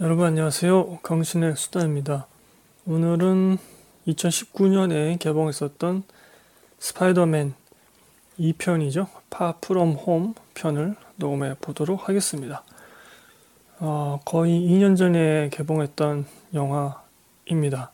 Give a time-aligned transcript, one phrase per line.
[0.00, 0.98] 여러분 안녕하세요.
[1.04, 2.26] 강신의 수다입니다.
[2.84, 3.58] 오늘은
[4.08, 6.02] 2019년에 개봉했었던
[6.80, 7.54] 스파이더맨
[8.40, 9.06] 2편이죠.
[9.30, 12.64] 파프롬 홈 편을 녹음해 보도록 하겠습니다.
[13.78, 17.92] 어, 거의 2년 전에 개봉했던 영화입니다.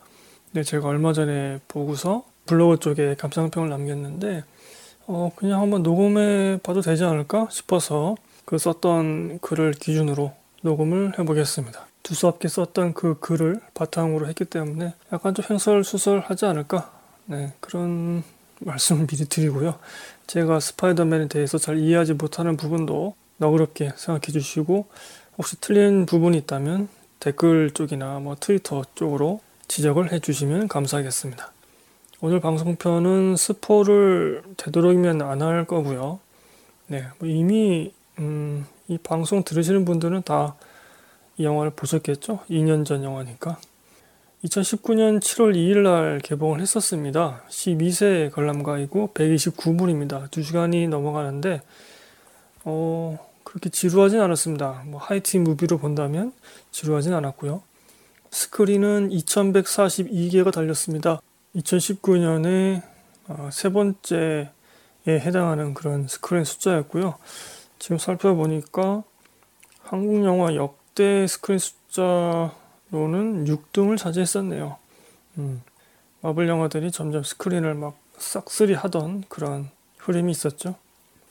[0.53, 4.45] 네, 제가 얼마 전에 보고서 블로그 쪽에 감상평을 남겼는데
[5.07, 8.14] 어, 그냥 한번 녹음해 봐도 되지 않을까 싶어서
[8.46, 10.32] 그 썼던 글을 기준으로
[10.62, 11.89] 녹음을 해보겠습니다.
[12.03, 16.90] 두서없게 썼던 그 글을 바탕으로 했기 때문에 약간 좀 횡설수설하지 않을까
[17.26, 18.23] 네, 그런
[18.61, 19.79] 말씀을 미리 드리고요.
[20.26, 24.86] 제가 스파이더맨에 대해서 잘 이해하지 못하는 부분도 너그럽게 생각해 주시고
[25.39, 26.89] 혹시 틀린 부분이 있다면
[27.21, 31.53] 댓글 쪽이나 뭐 트위터 쪽으로 지적을 해 주시면 감사하겠습니다.
[32.23, 36.20] 오늘 방송편은 스포를 되도록이면 안 할 거고요.
[36.89, 40.55] 네, 뭐 이미 음, 이 방송 들으시는 분들은 다
[41.41, 42.41] 이 영화를 보셨겠죠?
[42.50, 43.58] 2년 전 영화니까.
[44.44, 47.42] 2019년 7월 2일 날 개봉을 했었습니다.
[47.48, 50.28] 12세 관람가이고 129분입니다.
[50.28, 51.62] 2시간이 넘어가는데
[52.65, 54.83] 어, 그렇게 지루하진 않았습니다.
[54.84, 56.34] 뭐 하이티 무비로 본다면
[56.73, 57.62] 지루하진 않았고요.
[58.31, 61.22] 스크린은 2142개가 달렸습니다.
[61.56, 62.83] 2019년에
[63.28, 64.50] 어, 세 번째에
[65.09, 67.15] 해당하는 그런 스크린 숫자였고요.
[67.78, 69.05] 지금 살펴보니까
[69.84, 74.77] 한국 영화 역대 스크린 숫자로는 6등을 차지했었네요.
[75.39, 75.63] 음,
[76.21, 80.75] 마블 영화들이 점점 스크린을 막 싹쓸이 하던 그런 흐름이 있었죠.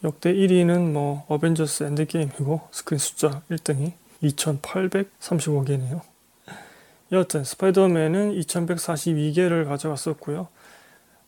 [0.04, 3.94] 역대 1위는 뭐 어벤져스 엔드게임이고 스크린 숫자 1등이
[4.24, 6.02] 2835개네요.
[7.12, 10.48] 여하튼 스파이더맨은 2142개를 가져갔었고요.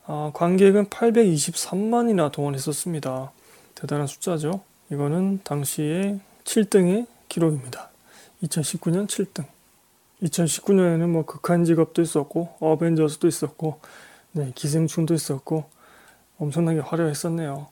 [0.05, 3.31] 아, 관객은 823만이나 동원했었습니다.
[3.75, 4.61] 대단한 숫자죠.
[4.91, 7.90] 이거는 당시에 7등의 기록입니다.
[8.43, 9.45] 2019년 7등.
[10.23, 13.79] 2019년에는 뭐 극한 직업도 있었고 어벤져스도 있었고
[14.33, 15.65] 네, 기생충도 있었고
[16.37, 17.67] 엄청나게 화려했었네요.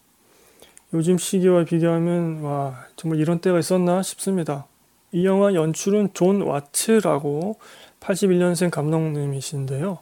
[0.93, 4.65] 요즘 시기와 비교하면 와 정말 이런 때가 있었나 싶습니다.
[5.11, 7.59] 이 영화 연출은 존 와츠라고
[7.99, 9.99] 81년생 감독님이신데요.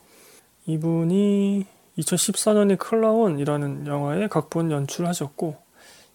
[0.65, 1.65] 이분이
[1.97, 5.55] 2014년에 클라운이라는 영화의 각본 연출하셨고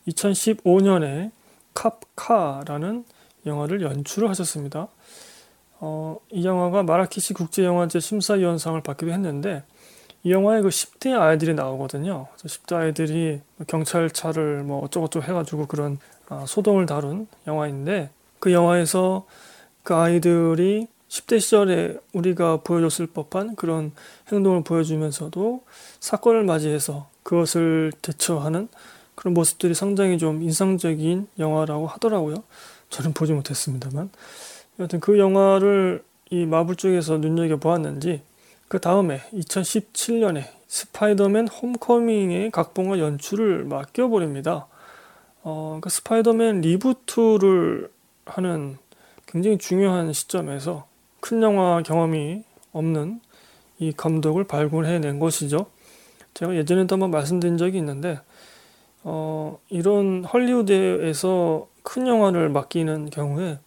[0.09, 1.31] 2015년에
[1.75, 3.05] 캅카라는
[3.47, 4.89] 영화를 연출을 하셨습니다.
[5.81, 9.65] 어, 이 영화가 마라케시 국제영화제 심사위원상을 받기도 했는데
[10.25, 12.29] 이 영화에 그 10대 아이들이 나오거든요.
[12.37, 15.99] 10대 아이들이 경찰차를 뭐 어쩌고저쩌고 해가지고 그런
[16.29, 19.27] 아, 소동을 다룬 영화인데 그 영화에서
[19.83, 23.93] 그 아이들이 10대 시절에 우리가 보여줬을 법한 그런
[24.31, 25.63] 행동을 보여주면서도
[26.01, 28.69] 사건을 맞이해서 그것을 대처하는
[29.15, 32.37] 그런 모습들이 상당히 좀 인상적인 영화라고 하더라고요.
[32.93, 34.11] 저는 보지 못했습니다만.
[34.79, 38.23] 여하튼 그 영화를 이 마블 쪽에서 눈여겨 보았는지
[38.69, 44.67] 그 다음에 2017년에 스파이더맨 홈커밍의 각본과 연출을 맡겨버립니다.
[45.43, 47.91] 어, 그 스파이더맨 reboot를
[48.27, 48.79] 하는
[49.27, 50.87] 굉장히 중요한 시점에서
[51.21, 53.21] 큰 영화 경험이 없는
[53.79, 55.67] 이 감독을 발굴해낸 것이죠.
[56.35, 58.21] 제가 예전에도 한번 말씀드린 적이 있는데
[59.03, 63.59] 어, 이런 헐리우드에서 큰 영화를 맡기는 경우에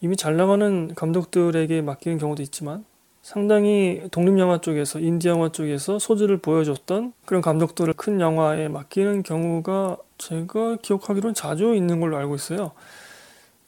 [0.00, 2.84] 이미 잘 나가는 감독들에게 맡기는 경우도 있지만
[3.22, 10.76] 상당히 독립영화 쪽에서 인디 영화 쪽에서 소질을 보여줬던 그런 감독들을 큰 영화에 맡기는 경우가 제가
[10.82, 12.72] 기억하기로는 자주 있는 걸로 알고 있어요.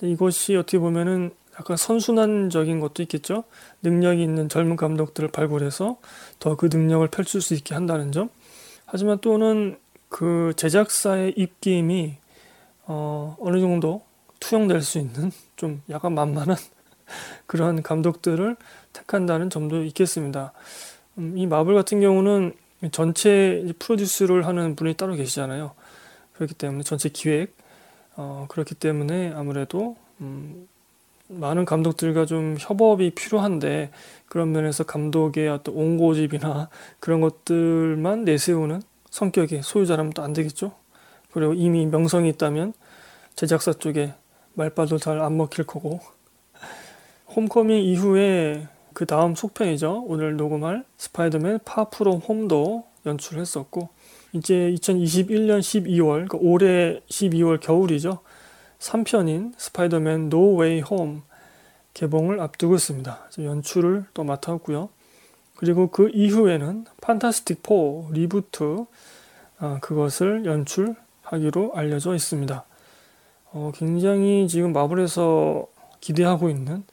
[0.02, 3.44] 이것이 어떻게 보면은 약간 선순환적인 것도 있겠죠.
[3.82, 5.98] 능력이 있는 젊은 감독들을 발굴해서
[6.40, 8.28] 더 그 능력을 펼칠 수 있게 한다는 점.
[8.86, 9.78] 하지만 또는
[10.08, 12.16] 그 제작사의 입김이
[12.86, 14.02] 어, 어느 정도
[14.40, 16.56] 투영될 수 있는 좀 약간 만만한
[17.46, 18.56] 그런 감독들을
[18.92, 20.52] 택한다는 점도 있겠습니다.
[21.18, 22.54] 음, 이 마블 같은 경우는
[22.92, 25.72] 전체 프로듀스를 하는 분이 따로 계시잖아요.
[26.34, 27.54] 그렇기 때문에 전체 기획
[28.16, 30.68] 어, 그렇기 때문에 아무래도 음,
[31.28, 33.90] 많은 감독들과 좀 협업이 필요한데
[34.26, 36.68] 그런 면에서 감독의 어떤 온고집이나
[37.00, 40.72] 그런 것들만 내세우는 성격의 소유자라면 또 안 되겠죠.
[41.34, 42.72] 그리고 이미 명성이 있다면
[43.34, 44.14] 제작사 쪽에
[44.54, 45.98] 말빨도 잘 안 먹힐 거고.
[47.34, 50.04] 홈커밍 이후에 그 다음 속편이죠.
[50.06, 53.88] 오늘 녹음할 스파이더맨 파프롬 홈도 연출했었고
[54.32, 58.20] 이제 2021년 12월, 그러니까 올해 12월 겨울이죠.
[58.78, 61.22] 3편인 스파이더맨 노 웨이 홈
[61.94, 63.30] 개봉을 앞두고 있습니다.
[63.40, 64.88] 연출을 또 맡았고요.
[65.56, 68.84] 그리고 그 이후에는 판타스틱 4 reboot
[69.58, 70.94] 아, 그것을 연출
[71.34, 72.64] 하기로 알려져 있습니다.
[73.52, 75.66] 어, 굉장히 지금 마블에서
[76.00, 76.84] 기대하고 있는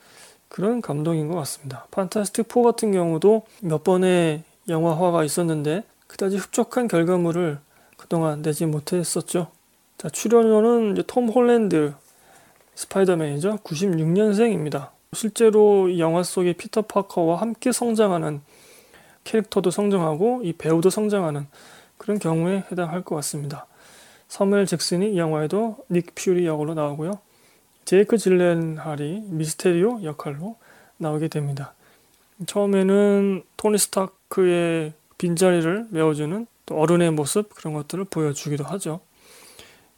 [0.48, 1.88] 그런 감독인 것 같습니다.
[1.92, 7.60] 판타스틱 4 같은 경우도 몇 번의 영화화가 있었는데 그다지 흡족한 결과물을
[7.98, 9.48] 그동안 내지 못했었죠.
[9.98, 11.94] 자, 출연으로는 이제 톰 홀랜드
[12.76, 13.58] 스파이더맨이죠.
[13.64, 14.90] 96년생입니다.
[15.14, 18.42] 실제로 이 영화 속의 피터 파커와 함께 성장하는
[19.24, 21.48] 캐릭터도 성장하고 이 배우도 성장하는
[21.98, 23.68] 그런 경우에 해당할 것 같습니다.
[24.32, 27.20] 사무엘 잭슨이 이 영화에도 닉 퓨리 역으로 나오고요.
[27.84, 30.56] 제이크 질렌할이 미스테리오 역할로
[30.96, 31.74] 나오게 됩니다.
[32.46, 39.02] 처음에는 토니 스타크의 빈자리를 메워주는 또 어른의 모습 그런 것들을 보여주기도 하죠.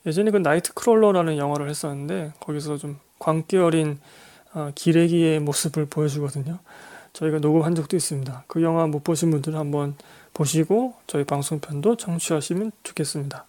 [0.08, 4.00] 예전에 그 나이트 크롤러라는 영화를 했었는데 거기서 좀 광기 어린
[4.56, 6.58] 어, 기레기의 모습을 보여주거든요.
[7.14, 8.46] 저희가 녹음한 적도 있습니다.
[8.48, 9.96] 그 영화 못 보신 분들은 한번
[10.34, 13.46] 보시고 저희 방송편도 청취하시면 좋겠습니다.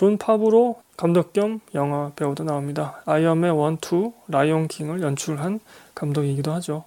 [0.00, 3.02] 존 파브로 감독 겸 영화 배우도 나옵니다.
[3.04, 5.60] 아이언맨 1, 2, 라이온 킹을 연출한
[5.94, 6.84] 감독이기도 하죠.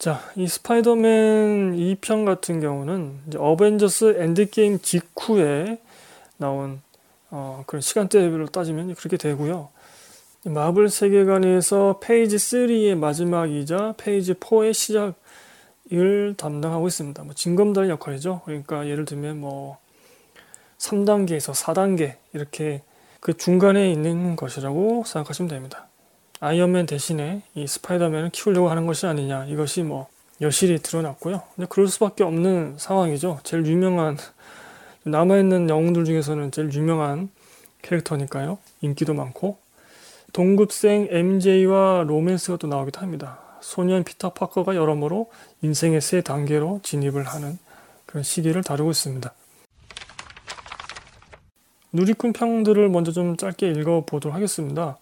[0.00, 5.78] 자, 이 스파이더맨 2편 같은 경우는 어벤져스 엔드게임 직후에
[6.36, 6.82] 나온
[7.30, 9.68] 어, 그런 시간대별로 따지면 그렇게 되고요.
[10.46, 15.14] 마블 세계관에서 Phase 3의 마지막이자 Phase 4의 시작
[15.92, 17.22] 을 담당하고 있습니다.
[17.24, 18.42] 뭐 징검다리 역할이죠.
[18.44, 19.78] 그러니까 예를 들면 뭐
[20.78, 22.82] 3단계에서 4단계 이렇게
[23.18, 25.88] 그 중간에 있는 것이라고 생각하시면 됩니다.
[26.40, 30.08] 아이언맨 대신에 이 스파이더맨을 키우려고 하는 것이 아니냐 이것이 뭐
[30.40, 31.42] 여실히 드러났고요.
[31.54, 33.40] 근데 그럴 수밖에 없는 상황이죠.
[33.42, 34.16] 제일 유명한
[35.04, 37.30] 남아있는 영웅들 중에서는 제일 유명한
[37.82, 38.58] 캐릭터니까요.
[38.80, 39.58] 인기도 많고
[40.32, 43.49] 동급생 MJ와 로맨스가 또 나오기도 합니다.
[43.60, 45.30] 소년 피터 파커가 여러모로
[45.62, 47.58] 인생의 세 단계로 진입을 하는
[48.06, 49.32] 그런 시기를 다루고 있습니다.
[51.92, 54.96] 누리꾼 평들을 먼저 좀 짧게 읽어보도록 하겠습니다.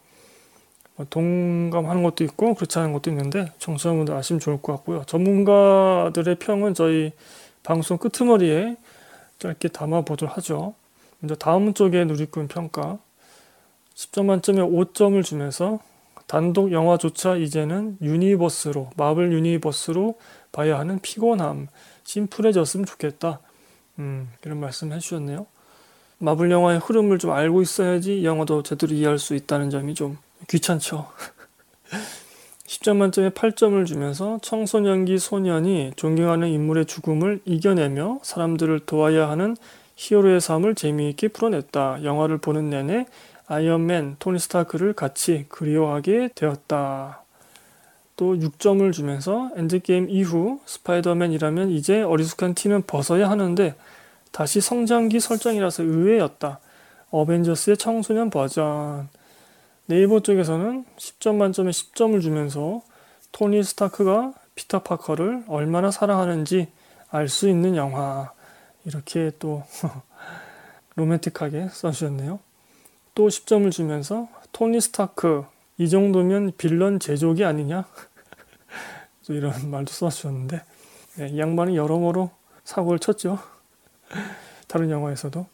[0.97, 5.05] 뭐 동감하는 것도 있고 그렇지 않은 것도 있는데 청취자분들 아시면 좋을 것 같고요.
[5.05, 7.13] 전문가들의 평은 저희
[7.63, 8.77] 방송 끄트머리에
[9.39, 10.75] 짧게 담아보도록 하죠.
[11.21, 12.99] 먼저 다음 쪽에 누리꾼 평가
[13.95, 15.79] 10점 만점에 5점을 주면서
[16.29, 20.19] 단독 영화조차 이제는 유니버스로 마블 유니버스로
[20.53, 21.69] 봐야 하는 피곤함
[22.05, 23.41] 심플해졌으면 좋겠다.
[23.99, 25.47] 음, 이런 말씀 해주셨네요.
[26.19, 31.09] 마블 영화의 흐름을 좀 알고 있어야지 영화도 제대로 이해할 수 있다는 점이 좀 귀찮죠.
[32.67, 39.57] 10점 만점에 8점을 주면서 청소년기 소년이 존경하는 인물의 죽음을 이겨내며 사람들을 도와야 하는
[39.97, 42.05] 히어로의 삶을 재미있게 풀어냈다.
[42.05, 43.07] 영화를 보는 내내
[43.49, 47.23] 아이언맨, 토니 스타크를 같이 그리워하게 되었다.
[48.17, 53.75] 또 6점을 주면서 엔드게임 이후 스파이더맨이라면 이제 어리숙한 티는 벗어야 하는데
[54.33, 56.61] 다시 성장기 설정이라서 의외였다.
[57.11, 59.09] 어벤져스의 청소년 버전.
[59.87, 62.83] 네이버 쪽에서는 10점 만점에 10점을 주면서
[63.33, 66.69] 토니 스타크가 피터 파커를 얼마나 사랑하는지
[67.11, 68.31] 알 수 있는 영화.
[68.85, 69.63] 이렇게 또
[70.97, 72.41] 로맨틱하게 써주셨네요.
[73.19, 75.45] 또 10점을 주면서 토니 스타크
[75.77, 77.85] 이 정도면 빌런 제조기 아니냐?
[79.27, 80.63] 또 이런 말도 써주셨는데
[81.17, 82.31] 네, 이 양반은 여러모로
[82.63, 83.41] 사고를 쳤죠.
[84.69, 85.45] 다른 영화에서도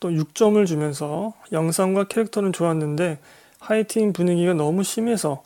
[0.00, 3.20] 또 6점을 주면서 영상과 캐릭터는 좋았는데
[3.60, 5.44] 하이틴 분위기가 너무 심해서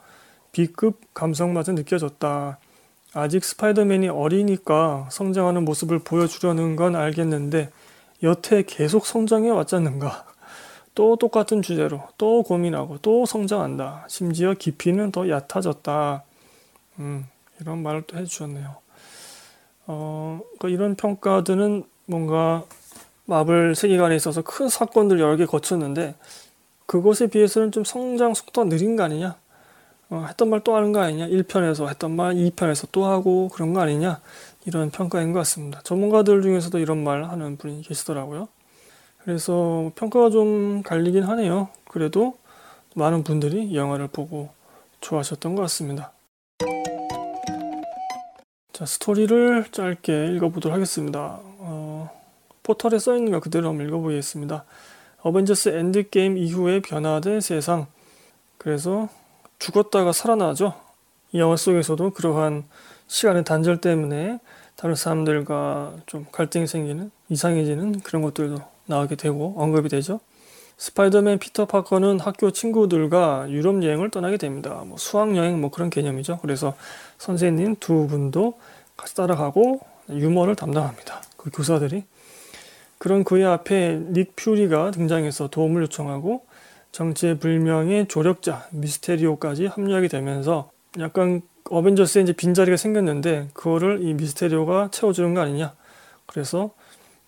[0.53, 2.59] B급 감성마저 느껴졌다.
[3.13, 7.71] 아직 스파이더맨이 어리니까 성장하는 모습을 보여주려는 건 알겠는데
[8.23, 10.30] 여태 계속 성장해 왔잖는가.
[10.95, 14.07] 또 똑같은 주제로 또 고민하고 또 성장한다.
[14.09, 16.25] 심지어 깊이는 더 얕아졌다.
[16.99, 17.27] 음,
[17.61, 18.77] 이런 말을 또 해주셨네요.
[19.87, 22.65] 어, 그러니까 이런 평가들은 뭔가
[23.25, 26.15] 마블 세계관에 있어서 큰 사건들 여러 개 거쳤는데
[26.87, 29.37] 그것에 비해서는 좀 성장 속도가 느린 거 아니냐?
[30.11, 31.29] 어, 했던 말 또 하는 거 아니냐?
[31.29, 34.21] 1편에서 했던 말 2편에서 또 하고 그런 거 아니냐?
[34.67, 35.81] 이런 평가인 것 같습니다.
[35.85, 38.49] 전문가들 중에서도 이런 말 하는 분이 계시더라고요.
[39.25, 41.69] 그래서 평가가 좀 갈리긴 하네요.
[41.89, 42.37] 그래도
[42.95, 44.51] 많은 분들이 이 영화를 보고
[45.01, 46.13] 좋아하셨던 것 같습니다.
[48.73, 51.39] 자, 스토리를 짧게 읽어보도록 하겠습니다.
[51.43, 52.11] 어,
[52.63, 54.65] 포털에 써있는 거 그대로 한번 읽어보겠습니다.
[55.23, 57.87] 어벤져스 엔드게임 이후에 변화된 세상.
[58.57, 59.09] 그래서
[59.59, 60.75] 죽었다가 살아나죠.
[61.33, 62.65] 이 영화 속에서도 그러한
[63.07, 64.39] 시간의 단절 때문에
[64.77, 68.57] 다른 사람들과 좀 갈등이 생기는 이상해지는 그런 것들도
[68.91, 70.21] 나오게 되고 언급이 되죠.
[70.77, 74.83] 스파이더맨 피터 파커는 학교 친구들과 유럽 여행을 떠나게 됩니다.
[74.87, 76.39] 뭐 수학 여행 뭐 그런 개념이죠.
[76.43, 76.75] 그래서
[77.19, 78.59] 선생님 두 분도
[78.97, 79.81] 같이 따라가고
[80.11, 81.23] 유머를 담당합니다.
[81.37, 82.05] 그 교사들이
[82.99, 86.45] 그런 그의 앞에 닉 퓨리가 등장해서 도움을 요청하고
[86.93, 95.41] 정체불명의 조력자 미스테리오까지 합류하게 되면서 약간 어벤져스에 이제 빈자리가 생겼는데 그거를 이 미스테리오가 채워주는 거
[95.41, 95.73] 아니냐.
[96.27, 96.71] 그래서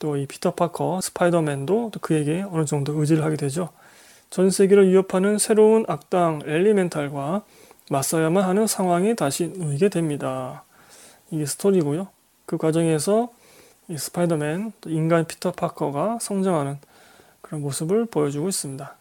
[0.02, 3.68] 또 이 피터 파커, 스파이더맨도 또 그에게 어느 정도 의지를 하게 되죠.
[4.30, 7.44] 전 세계를 위협하는 새로운 악당 엘리멘탈과
[7.88, 10.64] 맞서야만 하는 상황에 다시 놓이게 됩니다.
[11.30, 12.08] 이게 스토리고요.
[12.46, 13.30] 그 과정에서
[13.86, 16.78] 이 스파이더맨, 인간 피터 파커가 성장하는
[17.40, 18.96] 그런 모습을 보여주고 있습니다.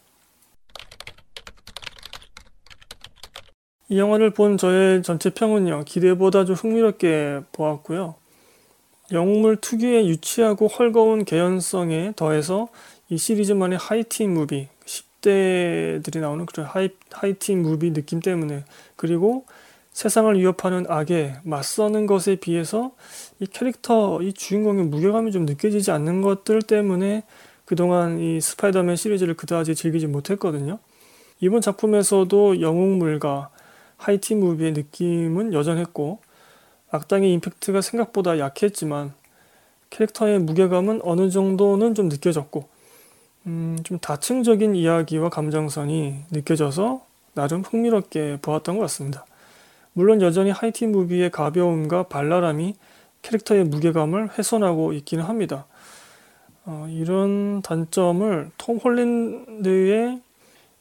[3.88, 8.21] 이 영화를 본 저의 전체 평은요, 기대보다 좀 흥미롭게 보았고요.
[9.12, 12.68] 영웅물 특유의 유치하고 헐거운 개연성에 더해서
[13.08, 18.64] 이 시리즈만의 하이틴 무비, 10대들이 나오는 그런 하이, 하이틴 무비 느낌 때문에
[18.96, 19.44] 그리고
[19.92, 22.92] 세상을 위협하는 악에 맞서는 것에 비해서
[23.38, 27.24] 이 캐릭터, 이 주인공의 무게감이 좀 느껴지지 않는 것들 때문에
[27.66, 30.78] 그동안 이 스파이더맨 시리즈를 그다지 즐기지 못했거든요.
[31.40, 33.50] 이번 작품에서도 영웅물과
[33.98, 36.20] 하이틴 무비의 느낌은 여전했고
[36.92, 39.14] 악당의 임팩트가 생각보다 약했지만
[39.90, 42.68] 캐릭터의 무게감은 어느 정도는 좀 느껴졌고
[43.46, 49.26] 음, 좀 다층적인 이야기와 감정선이 느껴져서 나름 흥미롭게 보았던 것 같습니다.
[49.94, 52.74] 물론 여전히 하이틴 무비의 가벼움과 발랄함이
[53.22, 55.66] 캐릭터의 무게감을 훼손하고 있기는 합니다.
[56.64, 60.20] 어, 이런 단점을 톰 홀랜드의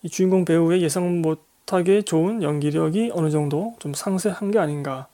[0.09, 5.07] 주인공 배우의 예상 못하게 좋은 연기력이 어느 정도 좀 상쇄한 게 아닌가.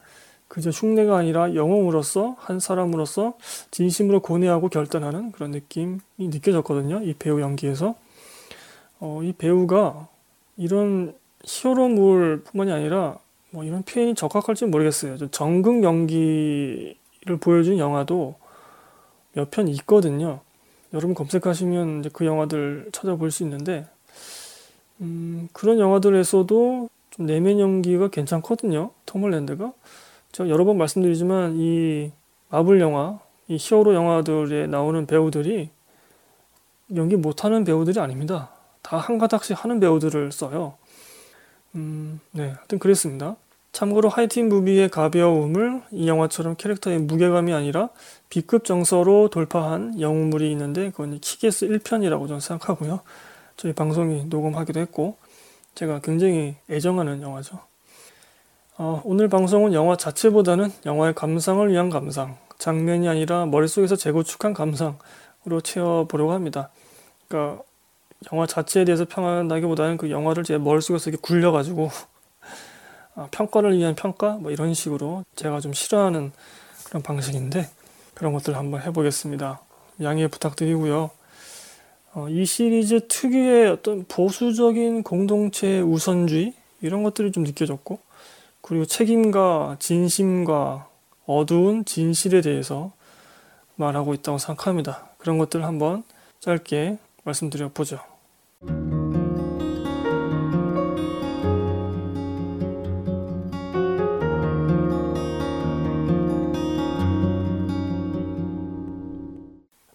[0.47, 3.33] 그저 흉내가 아니라 영웅으로서 한 사람으로서
[3.71, 7.01] 진심으로 고뇌하고 결단하는 그런 느낌이 느껴졌거든요.
[7.03, 7.95] 이 배우 연기에서.
[8.99, 10.07] 어, 이 배우가
[10.57, 11.13] 이런
[11.43, 13.17] 히어로물뿐만이 아니라
[13.51, 15.17] 뭐 이런 표현이 적합할지 모르겠어요.
[15.29, 16.95] 정극 연기를
[17.39, 18.35] 보여준 영화도
[19.33, 20.39] 몇 편 있거든요.
[20.93, 23.85] 여러분 검색하시면 이제 그 영화들 찾아볼 수 있는데
[25.01, 28.91] 음, 그런 영화들에서도 좀 내면 연기가 괜찮거든요.
[29.05, 29.73] 톰 홀랜드가.
[30.37, 32.11] 제가 여러 번 말씀드리지만 이
[32.49, 33.17] 마블 영화,
[33.47, 35.71] 이 히어로 영화들에 나오는 배우들이
[36.95, 38.51] 연기 못하는 배우들이 아닙니다.
[38.83, 40.75] 다 한 가닥씩 하는 배우들을 써요.
[41.73, 43.35] 음, 네, 하여튼 그랬습니다.
[43.71, 47.89] 참고로 하이틴 무비의 가벼움을 이 영화처럼 캐릭터의 무게감이 아니라
[48.29, 52.99] B급 정서로 돌파한 영웅물이 있는데 그건 키게스 1편이라고 저는 생각하고요.
[53.55, 55.17] 저희 방송이 녹음하기도 했고
[55.73, 57.59] 제가 굉장히 애정하는 영화죠.
[58.79, 66.31] 어, 오늘 방송은 영화 자체보다는 영화의 감상을 위한 감상, 장면이 아니라 머릿속에서 재구축한 감상으로 채워보려고
[66.31, 66.69] 합니다.
[67.27, 67.63] 그러니까
[68.31, 71.89] 영화 자체에 대해서 평한다기보다는 그 영화를 제 머릿속에서 이렇게 굴려가지고
[73.15, 76.31] 아, 평가를 위한 평가 뭐 이런 식으로 제가 좀 싫어하는
[76.85, 77.67] 그런 방식인데
[78.13, 79.59] 그런 것들을 한번 해보겠습니다.
[80.03, 81.09] 양해 부탁드리고요.
[82.13, 88.05] 어, 이 시리즈 특유의 어떤 보수적인 공동체 우선주의 이런 것들이 좀 느껴졌고
[88.67, 90.89] 그리고 책임과 진심과
[91.25, 92.91] 어두운 진실에 대해서
[93.75, 95.07] 말하고 있다고 생각합니다.
[95.17, 96.03] 그런 것들을 한번
[96.41, 98.01] 짧게 말씀드려 보죠.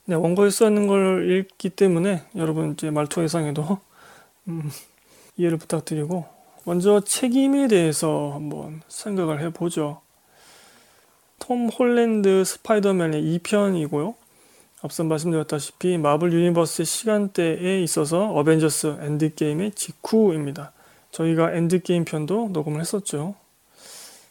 [0.06, 3.80] 네, 원고에 써 있는 걸 읽기 때문에 여러분 이제 말투 예상에도
[4.48, 4.70] 음,
[5.36, 10.00] 이해를 부탁드리고 먼저 책임에 대해서 한번 생각을 해보죠.
[11.40, 14.14] 톰 홀랜드 스파이더맨의 2편이고요.
[14.82, 20.72] 앞서 말씀드렸다시피 마블 유니버스의 시간대에 있어서 어벤져스 엔드게임의 직후입니다.
[21.10, 23.34] 저희가 엔드게임 편도 녹음을 했었죠.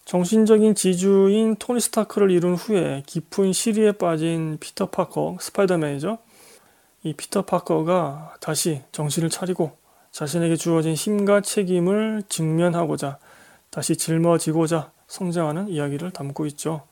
[0.06, 6.18] 정신적인 지주인 토니 스타크를 잃은 후에 깊은 시름에 빠진 피터 파커, 스파이더맨이죠.
[7.04, 9.81] 이 피터 파커가 다시 정신을 차리고
[10.12, 13.18] 자신에게 주어진 힘과 책임을 직면하고자
[13.70, 16.84] 다시 짊어지고자 성장하는 이야기를 담고 있죠.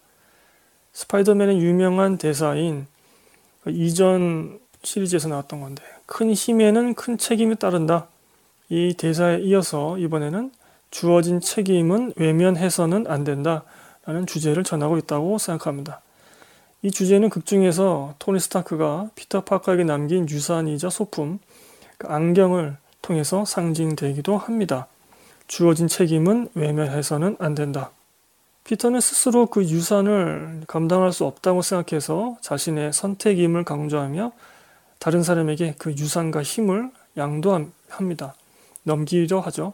[0.94, 2.88] 스파이더맨의 유명한 대사인
[3.64, 8.08] 그 이전 시리즈에서 나왔던 건데 큰 힘에는 큰 책임이 따른다.
[8.70, 10.52] 이 대사에 이어서 이번에는
[10.92, 13.64] 주어진 책임은 외면해서는 안 된다.
[14.06, 16.02] 라는 주제를 전하고 있다고 생각합니다.
[16.82, 21.40] 이 주제는 극 중에서 토니 스타크가 피터 파커에게 남긴 유산이자 소품,
[21.98, 24.88] 그 안경을 통해서 상징되기도 합니다.
[25.48, 27.92] 주어진 책임은 외면해서는 안 된다.
[28.64, 34.32] 피터는 스스로 그 유산을 감당할 수 없다고 생각해서 자신의 선택임을 강조하며
[35.00, 38.36] 다른 사람에게 그 유산과 힘을 양도합니다.
[38.84, 39.74] 넘기려 하죠.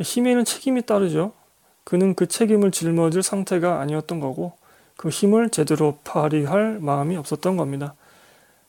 [0.00, 1.32] 힘에는 책임이 따르죠.
[1.84, 4.54] 그는 그 책임을 짊어질 상태가 아니었던 거고
[4.96, 7.94] 그 힘을 제대로 발휘할 마음이 없었던 겁니다.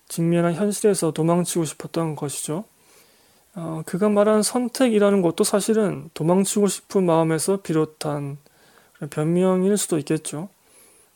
[0.10, 2.66] 직면한 현실에서 도망치고 싶었던 것이죠.
[3.60, 8.38] 어, 그가 말한 선택이라는 것도 사실은 도망치고 싶은 마음에서 비롯한
[9.10, 10.50] 변명일 수도 있겠죠.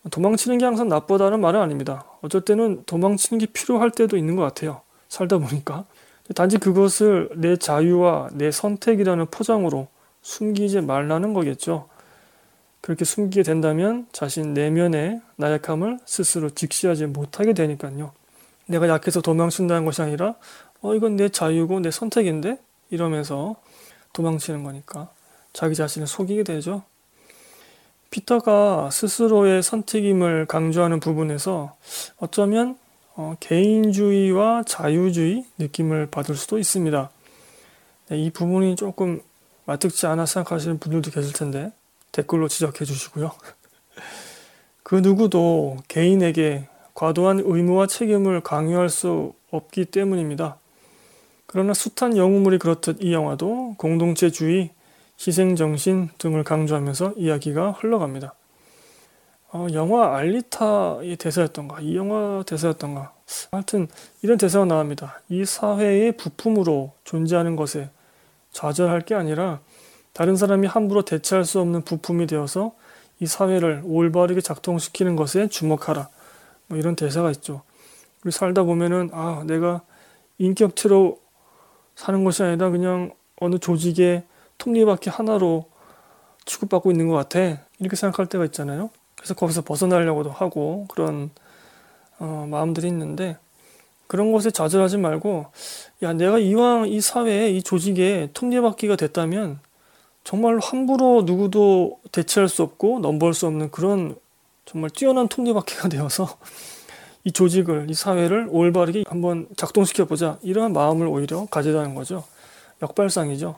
[0.10, 2.06] 도망치는 게 항상 나쁘다는 말은 아닙니다.
[2.22, 4.82] 어쩔 때는 도망치는 게 필요할 때도 있는 것 같아요.
[5.08, 5.86] 살다 보니까.
[6.34, 9.88] 단지 그것을 내 자유와 내 선택이라는 포장으로
[10.24, 11.90] 숨기지 말라는 거겠죠.
[12.82, 18.14] 그렇게 숨기게 된다면 자신 내면의 나약함을 스스로 직시하지 못하게 되니까요.
[18.66, 20.36] 내가 약해서 도망친다는 것이 아니라
[20.82, 22.60] 어 이건 내 자유고 내 선택인데
[22.90, 23.56] 이러면서
[24.14, 25.10] 도망치는 거니까
[25.54, 26.84] 자기 자신을 속이게 되죠.
[28.10, 31.76] 피터가 스스로의 선택임을 강조하는 부분에서
[32.18, 32.78] 어쩌면
[33.16, 37.10] 어, 개인주의와 자유주의 느낌을 받을 수도 있습니다.
[38.10, 39.22] 네, 이 부분이 조금
[39.66, 41.72] 마뜩지 않아 생각하시는 분들도 계실 텐데
[42.12, 43.32] 댓글로 지적해 주시고요.
[44.84, 50.58] 그 누구도 개인에게 과도한 의무와 책임을 강요할 수 없기 때문입니다.
[51.52, 54.72] 그러나 숱한 영웅물이 그렇듯 이 영화도 공동체주의,
[55.20, 58.34] 희생정신 등을 강조하면서 이야기가 흘러갑니다.
[59.52, 63.12] 어, 영화 알리타의 대사였던가, 이 영화 대사였던가.
[63.52, 63.90] 하여튼
[64.22, 65.20] 이런 대사가 나옵니다.
[65.28, 67.90] 이 사회의 부품으로 존재하는 것에
[68.54, 69.60] 좌절할 게 아니라
[70.14, 72.74] 다른 사람이 함부로 대체할 수 없는 부품이 되어서
[73.20, 76.08] 이 사회를 올바르게 작동시키는 것에 주목하라.
[76.68, 77.62] 뭐 이런 대사가 있죠.
[78.24, 79.82] 우리 살다 보면은 아 내가
[80.38, 81.20] 인격체로
[82.02, 84.24] 사는 것이 아니라 그냥 어느 조직의
[84.58, 85.66] 톱니바퀴 하나로
[86.46, 87.62] 취급받고 있는 것 같아.
[87.78, 88.90] 이렇게 생각할 때가 있잖아요.
[89.16, 91.30] 그래서 거기서 벗어나려고도 하고 그런
[92.18, 93.38] 어, 마음들이 있는데
[94.08, 95.46] 그런 것에 좌절하지 말고
[96.02, 99.60] 야 내가 이왕 이 사회에 이 조직에 톱니바퀴가 됐다면
[100.24, 104.16] 정말 함부로 누구도 대체할 수 없고 넘볼 수 없는 그런
[104.66, 106.36] 정말 뛰어난 톱니바퀴가 되어서
[107.24, 112.24] 이 조직을 이 사회를 올바르게 한번 작동시켜 보자 이러한 마음을 오히려 가지라는 거죠
[112.82, 113.58] 역발상이죠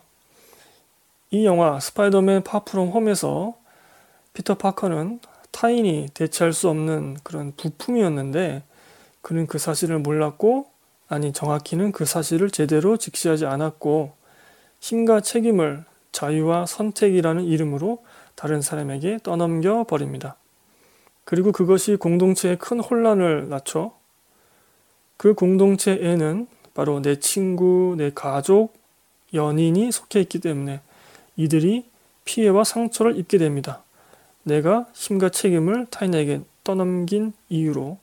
[1.32, 3.56] 이 영화 스파이더맨 파프롬 홈에서
[4.34, 5.20] 피터 파커는
[5.52, 8.64] 타인이 대체할 수 없는 그런 부품이었는데
[9.22, 10.68] 그는 그 사실을 몰랐고
[11.08, 14.14] 아니 정확히는 그 사실을 제대로 직시하지 않았고
[14.80, 18.04] 힘과 책임을 자유와 선택이라는 이름으로
[18.36, 20.36] 다른 사람에게 떠넘겨 버립니다.
[21.26, 23.94] 그리고 그것이 공동체에 큰 혼란을 낳죠.
[25.18, 28.74] 그 공동체에는 바로 내 친구, 내 가족,
[29.34, 30.82] 연인이 속해 있기 때문에
[31.38, 31.86] 이들이
[32.26, 33.84] 피해와 상처를 입게 됩니다.
[34.44, 37.98] 내가 힘과 책임을 타인에게 떠넘긴 이유로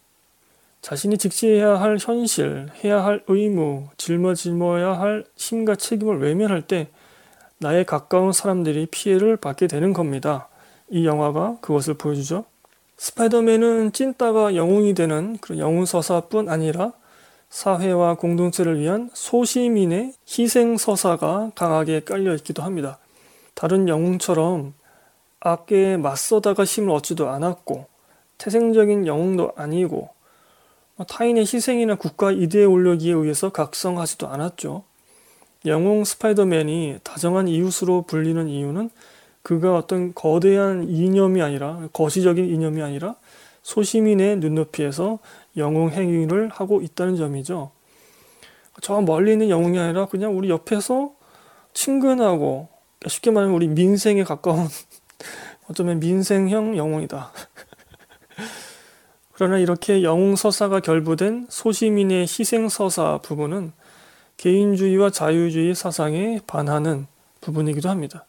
[0.82, 6.88] 자신이 직시해야 할 현실, 해야 할 의무, 짊어짐어야 할 힘과 책임을 외면할 때
[7.58, 10.48] 나의 가까운 사람들이 피해를 받게 되는 겁니다.
[10.88, 12.46] 이 영화가 그것을 보여주죠.
[13.00, 16.92] 스파이더맨은 찐따가 영웅이 되는 그런 영웅 서사뿐 아니라
[17.48, 22.98] 사회와 공동체를 위한 소시민의 희생 서사가 강하게 깔려 있기도 합니다.
[23.54, 24.74] 다른 영웅처럼
[25.40, 27.86] 악계에 맞서다가 힘을 얻지도 않았고
[28.36, 30.10] 태생적인 영웅도 아니고
[31.08, 34.84] 타인의 희생이나 국가 이데에 올려기에 의해서 각성하지도 않았죠.
[35.64, 38.90] 영웅 스파이더맨이 다정한 이웃으로 불리는 이유는
[39.50, 43.16] 그가 어떤 거대한 이념이 아니라 거시적인 이념이 아니라
[43.62, 45.18] 소시민의 눈높이에서
[45.56, 47.72] 영웅 행위를 하고 있다는 점이죠.
[48.80, 51.12] 저 멀리 있는 영웅이 아니라 그냥 우리 옆에서
[51.74, 52.68] 친근하고
[53.04, 54.68] 쉽게 말하면 우리 민생에 가까운
[55.68, 57.32] 어쩌면 민생형 영웅이다.
[59.34, 63.72] 그러나 이렇게 영웅 서사가 결부된 소시민의 희생 서사 부분은
[64.36, 67.08] 개인주의와 자유주의 사상에 반하는
[67.40, 68.26] 부분이기도 합니다.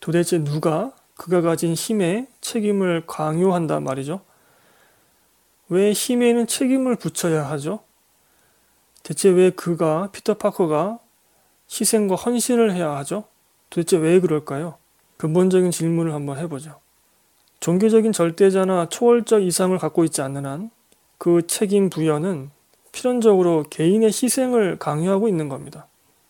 [0.00, 4.20] 도대체 누가 그가 가진 힘에 책임을 강요한단 말이죠?
[5.68, 7.80] 왜 힘에는 책임을 붙여야 하죠?
[9.02, 10.98] 대체 왜 그가, 피터 파커가
[11.70, 13.24] 희생과 헌신을 해야 하죠?
[13.68, 14.76] 도대체 왜 그럴까요?
[15.18, 16.80] 근본적인 질문을 한번 해보죠.
[17.60, 20.70] 종교적인 절대자나 초월적 이상을 갖고 있지 않는 한
[21.20, 22.50] 그 책임 부여는
[22.92, 25.86] 필연적으로 개인의 희생을 강요하고 있는 겁니다.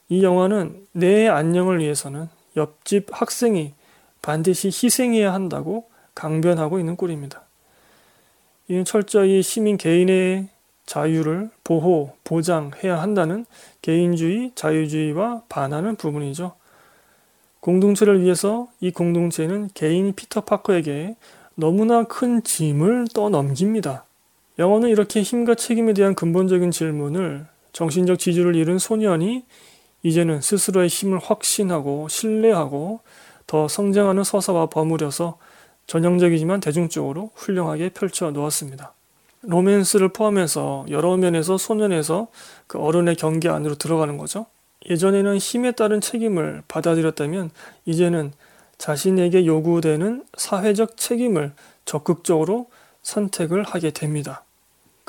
[0.08, 3.74] 이 영화는 내 안녕을 위해서는 옆집 학생이
[4.22, 7.42] 반드시 희생해야 한다고 강변하고 있는 꼴입니다.
[8.68, 10.48] 이는 철저히 시민 개인의
[10.86, 13.46] 자유를 보호, 보장해야 한다는
[13.82, 16.52] 개인주의, 자유주의와 반하는 부분이죠.
[17.60, 21.16] 공동체를 위해서 이 공동체는 개인 피터 파커에게
[21.54, 24.04] 너무나 큰 짐을 떠넘깁니다.
[24.58, 29.44] 영어는 이렇게 힘과 책임에 대한 근본적인 질문을 정신적 지주를 잃은 소년이
[30.02, 33.00] 이제는 스스로의 힘을 확신하고 신뢰하고
[33.46, 35.38] 더 성장하는 서사와 버무려서
[35.86, 38.94] 전형적이지만 대중적으로 훌륭하게 펼쳐 놓았습니다.
[39.42, 42.28] 로맨스를 포함해서 여러 면에서 소년에서
[42.66, 44.46] 그 어른의 경계 안으로 들어가는 거죠.
[44.88, 47.50] 예전에는 힘에 따른 책임을 받아들였다면
[47.86, 48.32] 이제는
[48.78, 51.52] 자신에게 요구되는 사회적 책임을
[51.84, 52.68] 적극적으로
[53.02, 54.44] 선택을 하게 됩니다.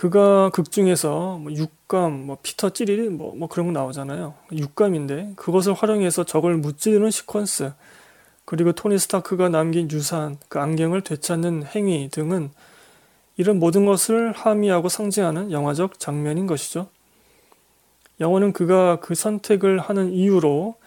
[0.01, 4.33] 그가 극 중에서 뭐 육감, 뭐 피터 찌리리 뭐, 뭐 그런 거 나오잖아요.
[4.51, 7.75] 육감인데 그것을 활용해서 적을 무찌르는 시퀀스
[8.43, 12.49] 그리고 토니 스타크가 남긴 유산, 그 안경을 되찾는 행위 등은
[13.37, 16.89] 이런 모든 것을 함의하고 상징하는 영화적 장면인 것이죠.
[18.19, 20.77] 영화는 그가 그 선택을 하는 이유로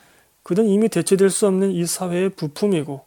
[0.43, 3.05] 그는 이미 대체될 수 없는 이 사회의 부품이고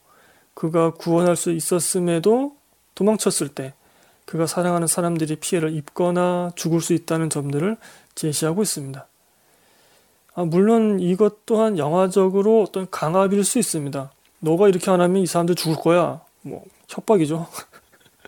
[0.53, 2.55] 그가 구원할 수 있었음에도
[2.95, 3.73] 도망쳤을 때
[4.27, 7.77] 그가 사랑하는 사람들이 피해를 입거나 죽을 수 있다는 점들을
[8.13, 9.07] 제시하고 있습니다.
[10.35, 14.11] 아, 물론 이것 또한 영화적으로 어떤 강압일 수 있습니다.
[14.39, 16.19] 너가 이렇게 안 하면 이 사람들 죽을 거야.
[16.41, 17.47] 뭐 협박이죠.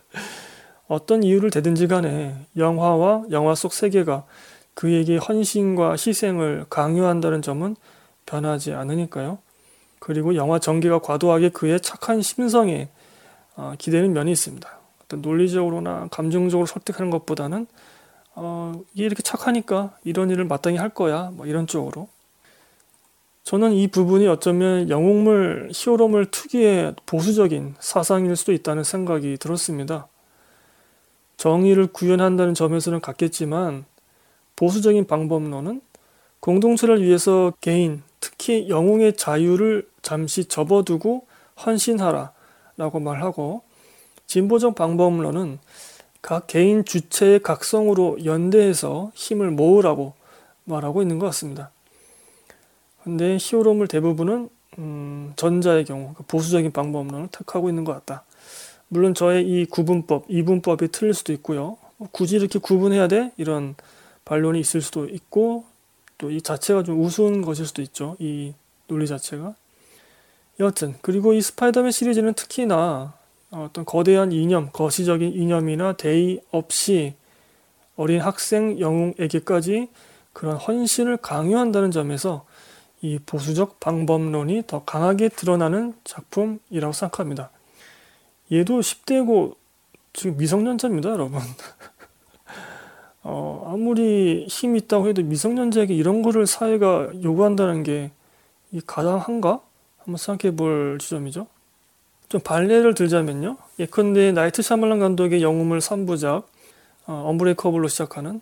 [0.87, 4.25] 어떤 이유를 대든지 간에 영화와 영화 속 세계가
[4.73, 7.75] 그에게 헌신과 희생을 강요한다는 점은
[8.25, 9.39] 변하지 않으니까요.
[9.99, 12.87] 그리고 영화 전개가 과도하게 그의 착한 심성에
[13.57, 14.78] 어, 기대는 면이 있습니다.
[15.09, 17.65] 어떤 논리적으로나 감정적으로 설득하는 것보다는
[18.35, 21.31] 어, 이게 이렇게 착하니까 이런 일을 마땅히 할 거야.
[21.33, 22.07] 뭐 이런 쪽으로.
[23.43, 30.07] 저는 이 부분이 어쩌면 영웅물 히어로물 특유의 보수적인 사상일 수도 있다는 생각이 들었습니다.
[31.37, 33.85] 정의를 구현한다는 점에서는 같겠지만
[34.55, 35.81] 보수적인 방법론은
[36.39, 41.25] 공동체를 위해서 개인, 특히 영웅의 자유를 잠시 접어두고
[41.65, 42.31] 헌신하라
[42.77, 43.63] 라고 말하고
[44.29, 45.57] 진보적 방법론은
[46.21, 50.13] 각 개인 주체의 각성으로 연대해서 힘을 모으라고
[50.65, 51.71] 말하고 있는 것 같습니다.
[53.03, 58.23] 근데 히어로물 대부분은 음, 전자의 경우 그 보수적인 방법론을 택하고 있는 것 같다.
[58.87, 61.77] 물론 저의 이 구분법, 이분법이 틀릴 수도 있고요.
[62.11, 63.31] 굳이 이렇게 구분해야 돼?
[63.37, 63.73] 이런
[64.25, 65.65] 반론이 있을 수도 있고
[66.19, 68.15] 또 이 자체가 좀 우스운 것일 수도 있죠.
[68.19, 68.53] 이
[68.87, 69.55] 논리 자체가.
[70.59, 73.13] 여하튼 그리고 이 스파이더맨 시리즈는 특히나
[73.51, 77.15] 어떤 거대한 이념, 거시적인 이념이나 대의 없이
[77.95, 79.89] 어린 학생 영웅에게까지
[80.33, 82.45] 그런 헌신을 강요한다는 점에서
[83.01, 87.49] 이 보수적 방법론이 더 강하게 드러나는 작품이라고 생각합니다.
[88.51, 89.55] 얘도 10대고
[90.13, 91.39] 지금 미성년자입니다, 여러분.
[93.23, 98.11] 어, 아무리 힘이 있다고 해도 미성년자에게 이런 거를 사회가 요구한다는 게
[98.85, 99.61] 가당한가?
[99.97, 101.47] 한번 생각해 볼 지점이죠.
[102.29, 103.57] 좀 발레를 들자면요.
[103.79, 106.43] 예컨대 나이트 샤말란 감독의 영웅물 3부작,
[107.07, 108.39] 어, 언브레이커블로 시작하는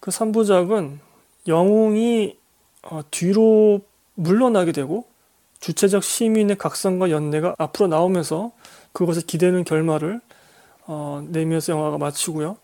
[0.00, 0.98] 그 3부작은
[1.46, 2.36] 영웅이
[2.82, 3.80] 어, 뒤로
[4.14, 5.06] 물러나게 되고
[5.60, 8.52] 주체적 시민의 각성과 연대가 앞으로 나오면서
[8.92, 10.20] 그것을 기대는 결말을
[10.86, 12.56] 어, 내면서 영화가 마치고요.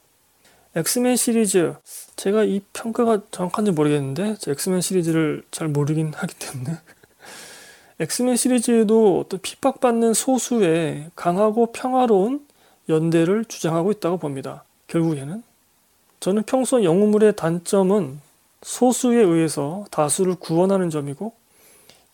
[0.75, 1.75] 엑스맨 시리즈
[2.17, 6.79] 제가 이 평가가 정확한지 모르겠는데 엑스맨 시리즈를 잘 모르긴 하기 때문에
[7.99, 12.47] 엑스맨 시리즈도 어떤 핍박받는 소수의 강하고 평화로운
[12.89, 14.65] 연대를 주장하고 있다고 봅니다.
[14.89, 15.43] 결국에는
[16.21, 18.21] 저는 평소 영웅물의 단점은
[18.63, 21.33] 소수에 의해서 다수를 구원하는 점이고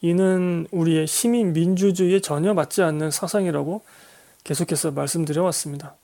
[0.02, 3.82] 이는 우리의 시민 민주주의에 전혀 맞지 않는 사상이라고
[4.44, 5.94] 계속해서 말씀드려 왔습니다.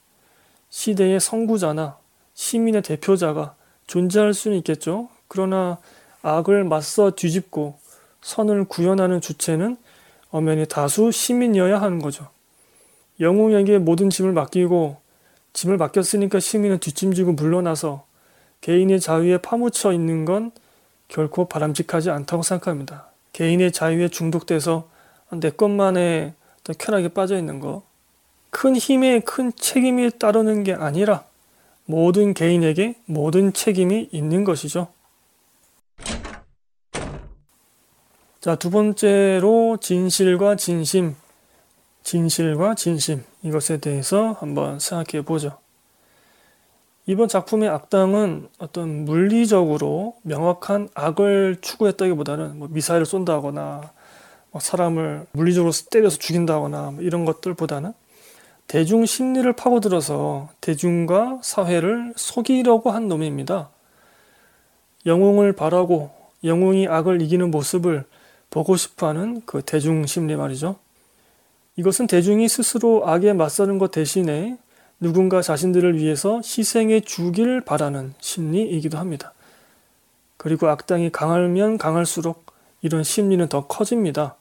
[0.71, 1.97] 시대의 선구자나
[2.35, 3.55] 시민의 대표자가
[3.87, 5.09] 존재할 수는 있겠죠.
[5.29, 5.79] 그러나
[6.23, 7.79] 악을 맞서 뒤집고
[8.21, 9.77] 선을 구현하는 주체는
[10.31, 12.29] 엄연히 다수 시민이어야 하는 거죠.
[13.21, 14.97] 영웅에게 모든 짐을 맡기고
[15.53, 18.05] 짐을 맡겼으니까 시민은 뒷짐지고 물러나서
[18.61, 20.51] 개인의 자유에 파묻혀 있는 건
[21.09, 23.07] 결코 바람직하지 않다고 생각합니다.
[23.33, 24.89] 개인의 자유에 중독돼서
[25.31, 27.83] 내 것만에 더 쾌락에 빠져 있는 거.
[28.51, 31.25] 큰 힘에 큰 책임이 따르는 게 아니라
[31.85, 34.89] 모든 개인에게 모든 책임이 있는 것이죠.
[38.40, 41.16] 자, 두 번째로 진실과 진심,
[42.05, 45.59] 진실과 진심 이것에 대해서 한번 생각해 보죠.
[47.07, 53.90] 이번 작품의 악당은 어떤 물리적으로 명확한 악을 추구했다기보다는 뭐 미사일을 쏜다거나
[54.53, 57.92] 뭐 사람을 물리적으로 때려서 죽인다거나 뭐 이런 것들보다는
[58.68, 63.70] 대중 심리를 파고들어서 대중과 사회를 속이려고 한 놈입니다.
[65.07, 66.11] 영웅을 바라고
[66.44, 68.05] 영웅이 악을 이기는 모습을
[68.51, 70.77] 보고 싶어 하는 그 대중 심리 말이죠.
[71.77, 74.59] 이것은 대중이 스스로 악에 맞서는 것 대신에
[75.01, 79.33] 누군가 자신들을 위해서 희생해 주길 바라는 심리이기도 합니다.
[80.37, 82.47] 그리고 악당이 강하면 강할수록
[82.83, 84.37] 이런 심리는 더 커집니다.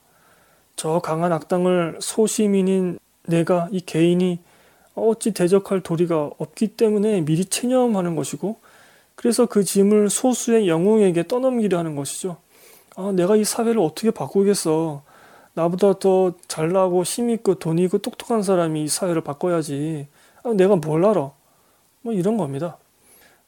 [0.74, 4.38] 저 강한 악당을 소시민인 내가 이 개인이
[4.94, 8.60] 어찌 대적할 도리가 없기 때문에 미리 체념하는 것이고
[9.14, 12.38] 그래서 그 짐을 소수의 영웅에게 떠넘기려 하는 것이죠.
[13.00, 15.02] 아, 내가 이 사회를 어떻게 바꾸겠어.
[15.54, 20.08] 나보다 더 잘나고 힘있고 돈 있고 똑똑한 사람이 이 사회를 바꿔야지.
[20.42, 21.30] 아, 내가 뭘 알아.
[22.02, 22.76] 뭐 이런 겁니다.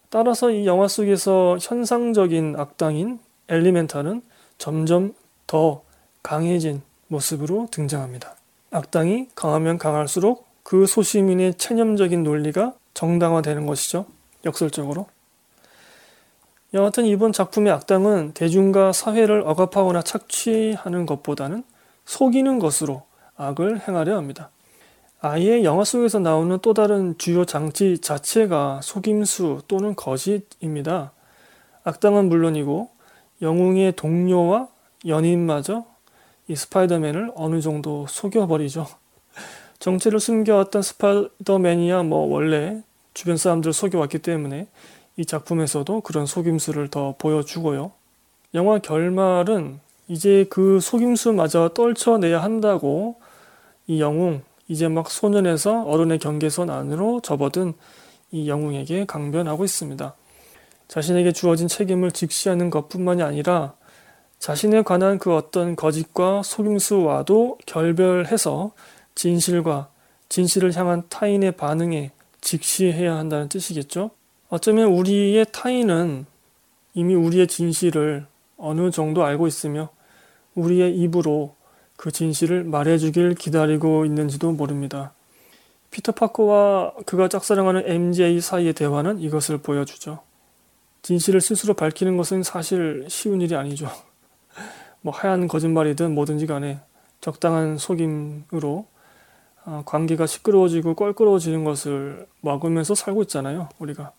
[0.09, 4.23] 따라서 이 영화 속에서 현상적인 악당인 엘리멘탈은
[4.57, 5.15] 점점
[5.49, 5.83] 더
[6.23, 8.37] 강해진 모습으로 등장합니다.
[8.71, 14.07] 악당이 강하면 강할수록 그 소시민의 체념적인 논리가 정당화되는 것이죠.
[14.45, 15.07] 역설적으로.
[16.73, 21.65] 여하튼 이번 작품의 악당은 대중과 사회를 억압하거나 착취하는 것보다는
[22.05, 23.03] 속이는 것으로
[23.37, 24.51] 악을 행하려 합니다.
[25.21, 31.13] 아예 영화 속에서 나오는 또 다른 주요 장치 자체가 속임수 또는 거짓입니다.
[31.83, 32.89] 악당은 물론이고
[33.43, 34.69] 영웅의 동료와
[35.07, 35.85] 연인마저
[36.47, 38.87] 이 스파이더맨을 어느 정도 속여버리죠.
[39.81, 44.69] 정체를 숨겨왔던 스파이더맨이야 뭐 원래 주변 사람들을 속여왔기 때문에
[45.21, 47.93] 이 작품에서도 그런 속임수를 더 보여주고요.
[48.55, 49.79] 영화 결말은
[50.09, 53.21] 이제 그 속임수마저 떨쳐내야 한다고
[53.87, 57.75] 이 영웅, 이제 막 소년에서 어른의 경계선 안으로 접어든
[58.31, 60.15] 이 영웅에게 강변하고 있습니다.
[60.89, 63.75] 자신에게 주어진 책임을 직시하는 것 뿐만이 아니라
[64.39, 68.73] 자신에 관한 그 어떤 거짓과 속임수와도 결별해서
[69.15, 69.91] 진실과
[70.31, 74.13] 진실을 향한 타인의 반응에 직시해야 한다는 뜻이겠죠.
[74.51, 76.27] 어쩌면 우리의 타인은
[76.95, 79.91] 이미 우리의 진실을 어느 정도 알고 있으며
[80.57, 81.55] 우리의 입으로
[81.97, 85.13] 그 진실을 말해주길 기다리고 있는지도 모릅니다.
[85.93, 90.21] 피터 파커와 그가 짝사랑하는 MJ 사이의 대화는 이것을 보여주죠.
[91.03, 93.89] 진실을 스스로 밝히는 것은 사실 쉬운 일이 아니죠.
[95.01, 96.81] 뭐 하얀 거짓말이든 뭐든지 간에
[97.21, 98.87] 적당한 속임으로
[99.65, 104.13] 아, 관계가 시끄러워지고 껄끄러워지는 것을 막으면서 살고 있잖아요, 우리가.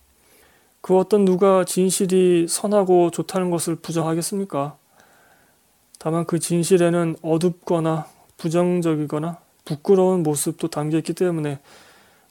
[0.81, 4.75] 그 어떤 누가 진실이 선하고 좋다는 것을 부정하겠습니까?
[5.99, 11.59] 다만 그 진실에는 어둡거나 부정적이거나 부끄러운 모습도 담겨 있기 때문에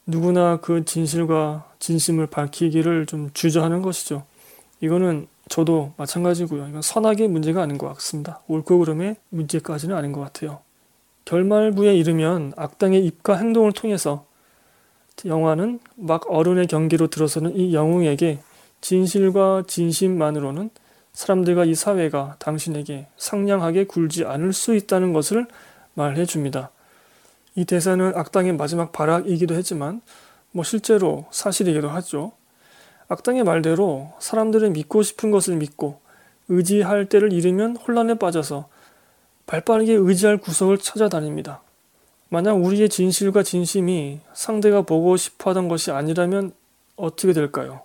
[0.07, 4.25] 누구나 그 진실과 진심을 밝히기를 좀 주저하는 것이죠.
[4.81, 6.67] 이거는 저도 마찬가지고요.
[6.69, 8.41] 이건 선악의 문제가 아닌 것 같습니다.
[8.49, 10.61] 옳고 그름의 문제까지는 아닌 것 같아요.
[11.25, 14.25] 결말부에 이르면 악당의 입과 행동을 통해서
[15.27, 18.41] 영화는 막 어른의 경계로 들어서는 이 영웅에게
[18.81, 20.71] 진실과 진심만으로는
[21.13, 25.47] 사람들과 이 사회가 당신에게 상냥하게 굴지 않을 수 있다는 것을
[25.95, 26.71] 말해 줍니다.
[27.55, 30.01] 이 대사는 악당의 마지막 발악이기도 했지만
[30.53, 32.33] 뭐 실제로 사실이기도 하죠.
[33.09, 36.01] 악당의 말대로 사람들은 믿고 싶은 것을 믿고
[36.49, 38.69] 의지할 때를 잃으면 혼란에 빠져서
[39.47, 41.63] 발빠르게 의지할 구석을 찾아다닙니다.
[42.31, 46.53] 만약 우리의 진실과 진심이 상대가 보고 싶어 하던 것이 아니라면
[46.95, 47.83] 어떻게 될까요?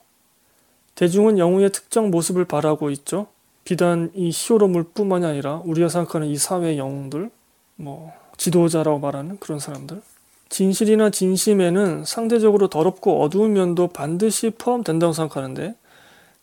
[0.93, 3.25] 대중은 영웅의 특정 모습을 바라고 있죠.
[3.63, 7.31] 비단 이 히어로물 뿐만이 아니라 우리가 생각하는 이 사회 영웅들,
[7.77, 10.01] 뭐 지도자라고 말하는 그런 사람들.
[10.49, 15.73] 진실이나 진심에는 상대적으로 더럽고 어두운 면도 반드시 포함된다고 생각하는데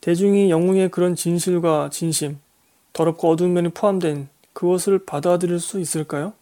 [0.01, 2.41] 대중이 영웅의 그런 진실과 진심,
[2.93, 6.33] 더럽고 어두운 면이 포함된 그것을 받아들일 수 있을까요?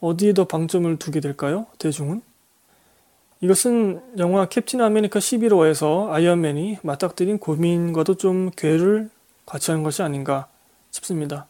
[0.00, 1.66] 어디에 더 방점을 두게 될까요?
[1.78, 2.22] 대중은?
[3.40, 9.10] 이것은 영화 캡틴 아메리카 시빌 워에서 아이언맨이 맞닥뜨린 고민과도 좀 궤를
[9.46, 10.48] 하는 것이 아닌가
[10.90, 11.46] 싶습니다.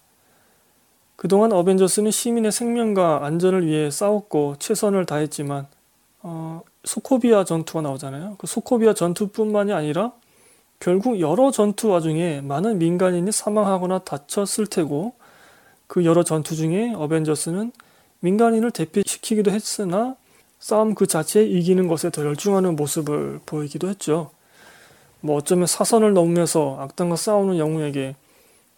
[1.17, 5.67] 그동안 어벤져스는 시민의 생명과 안전을 위해 싸웠고 최선을 다했지만
[6.23, 8.37] 어, 소코비아 전투가 나오잖아요.
[8.39, 10.13] 그 소코비아 전투뿐만이 아니라
[10.79, 15.15] 결국 여러 전투 와중에 많은 민간인이 사망하거나 다쳤을 테고
[15.87, 17.73] 그 여러 전투 중에 어벤져스는
[18.21, 20.17] 민간인을 대피시키기도 했으나
[20.59, 24.31] 싸움 그 자체에 이기는 것에 더 열중하는 모습을 보이기도 했죠.
[25.21, 28.17] 뭐 어쩌면 사선을 넘으면서 악당과 싸우는 영웅에게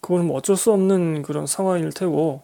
[0.00, 2.42] 그건 뭐 어쩔 수 없는 그런 상황일 테고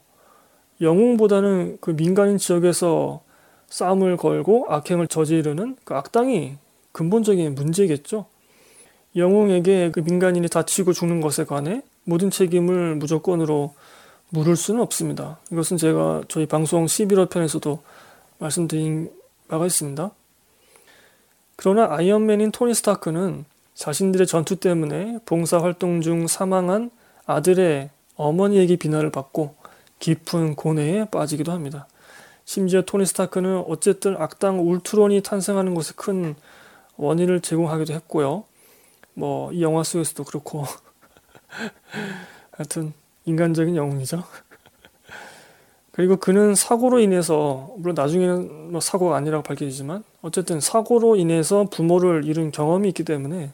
[0.81, 3.23] 영웅보다는 그 민간인 지역에서
[3.69, 6.57] 싸움을 걸고 악행을 저지르는 그 악당이
[6.93, 8.27] 근본적인 문제겠죠.
[9.17, 13.75] 영웅에게 그 민간인이 다치고 죽는 것에 관해 모든 책임을 무조건으로
[14.31, 15.39] 물을 수는 없습니다.
[15.53, 17.83] 이것은 제가 저희 방송 11화 편에서도
[18.39, 19.11] 말씀드린
[19.49, 20.11] 바가 있습니다.
[21.57, 26.91] 그러나 아이언맨인 토니 스타크는 자신들의 전투 때문에 봉사 활동 중 사망한
[27.27, 29.55] 아들의 어머니에게 비난을 받고
[29.99, 31.87] 깊은 고뇌에 빠지기도 합니다.
[32.45, 36.35] 심지어 토니 스타크는 어쨌든 악당 울트론이 탄생하는 것에 큰
[36.97, 38.45] 원인을 제공하기도 했고요.
[39.15, 40.65] 뭐 이 영화 속에서도 그렇고
[42.53, 42.93] 하여튼
[43.27, 44.25] 인간적인 영웅이죠.
[45.93, 52.51] 그리고 그는 사고로 인해서 물론 나중에는 뭐 사고가 아니라고 밝혀지지만 어쨌든 사고로 인해서 부모를 잃은
[52.51, 53.53] 경험이 있기 때문에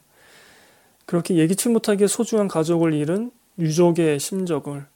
[1.06, 4.86] 그렇게 예기치 못하게 소중한 가족을 잃은 유족의 심정을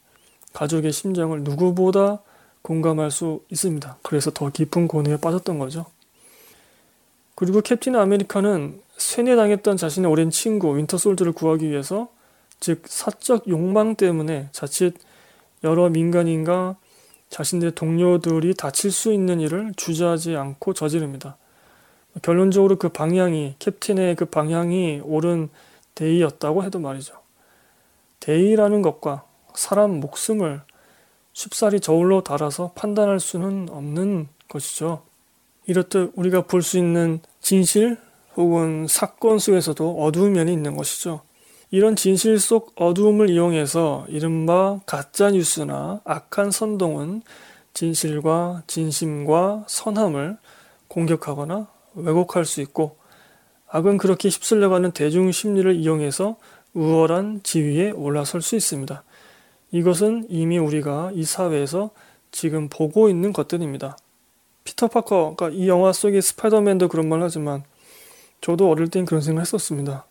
[0.53, 2.21] 가족의 심정을 누구보다
[2.63, 3.97] 공감할 수 있습니다.
[4.01, 5.85] 그래서 더 깊은 고뇌에 빠졌던 거죠.
[7.35, 12.09] 그리고 캡틴 아메리카는 세뇌당했던 자신의 오랜 친구 윈터 솔저를 구하기 위해서
[12.59, 14.95] 즉 사적 욕망 때문에 자칫
[15.63, 16.77] 여러 민간인과
[17.29, 21.37] 자신들의 동료들이 다칠 수 있는 일을 주저하지 않고 저지릅니다.
[22.21, 25.49] 결론적으로 그 방향이 캡틴의 그 방향이 옳은
[25.95, 27.13] 대의였다고 해도 말이죠.
[28.19, 30.61] 대의라는 것과 사람 목숨을
[31.33, 35.03] 쉽사리 저울로 달아서 판단할 수는 없는 것이죠.
[35.67, 37.97] 이렇듯 우리가 볼 수 있는 진실
[38.35, 41.21] 혹은 사건 속에서도 어두운 면이 있는 것이죠.
[41.69, 47.23] 이런 진실 속 어두움을 이용해서 이른바 가짜 뉴스나 악한 선동은
[47.73, 50.37] 진실과 진심과 선함을
[50.87, 52.97] 공격하거나 왜곡할 수 있고
[53.69, 56.37] 악은 그렇게 휩쓸려가는 대중 심리를 이용해서
[56.73, 59.03] 우월한 지위에 올라설 수 있습니다.
[59.71, 61.91] 이것은 이미 우리가 이 사회에서
[62.31, 63.97] 지금 보고 있는 것들입니다.
[64.63, 67.63] 피터 파커, 그러니까 이 영화 속의 스파이더맨도 그런 말 하지만
[68.41, 70.06] 저도 어릴 땐 그런 생각을 했었습니다.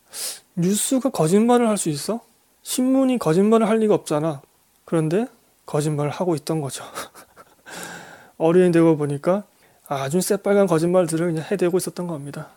[0.55, 2.21] 뉴스가 거짓말을 할 수 있어?
[2.63, 4.43] 신문이 거짓말을 할 리가 없잖아.
[4.85, 5.27] 그런데
[5.67, 6.85] 거짓말을 하고 있던 거죠.
[8.39, 9.45] 어른이 되고 보니까
[9.87, 12.49] 아주 새빨간 거짓말들을 그냥 해대고 있었던 겁니다.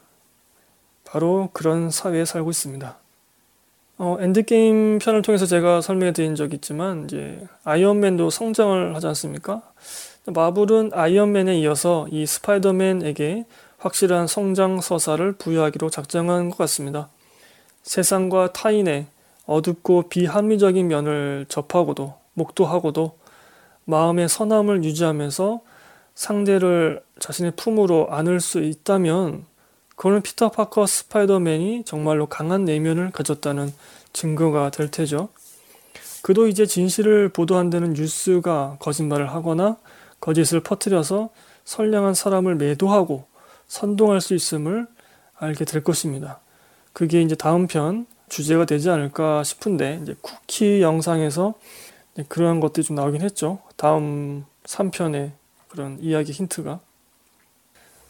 [1.06, 2.98] 바로 그런 사회에 살고 있습니다.
[4.00, 9.62] 어, 엔드게임 편을 통해서 제가 설명해 드린 적 있지만, 이제, 아이언맨도 성장을 하지 않습니까?
[10.26, 13.46] 마블은 아이언맨에 이어서 이 스파이더맨에게
[13.78, 17.10] 확실한 성장 서사를 부여하기로 작정한 것 같습니다.
[17.84, 19.08] 세상과 타인의
[19.46, 23.18] 어둡고 비합리적인 면을 접하고도, 목도하고도,
[23.86, 25.62] 마음의 선함을 유지하면서
[26.14, 29.46] 상대를 자신의 품으로 안을 수 있다면
[29.96, 33.74] 그거는 피터 파커 스파이더맨이 정말로 강한 내면을 가졌다는
[34.14, 35.30] 증거가 될 테죠.
[36.22, 39.78] 그도 이제 진실을 보도한다는 뉴스가 거짓말을 하거나
[40.20, 41.30] 거짓을 퍼뜨려서
[41.66, 43.26] 선량한 사람을 매도하고
[43.68, 44.88] 선동할 수 있음을
[45.38, 46.40] 알게 될 것입니다.
[47.00, 51.54] 그게 이제 다음 편 주제가 되지 않을까 싶은데 이제 쿠키 영상에서
[52.28, 53.60] 그러한 것들이 좀 나오긴 했죠.
[53.78, 55.32] 다음 3편에
[55.70, 56.82] 그런 이야기 힌트가.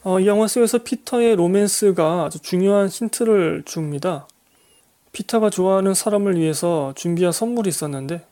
[0.05, 4.27] 어, 이 영화 속에서 피터의 로맨스가 아주 중요한 힌트를 줍니다.
[5.11, 8.25] 피터가 좋아하는 사람을 위해서 준비한 선물이 있었는데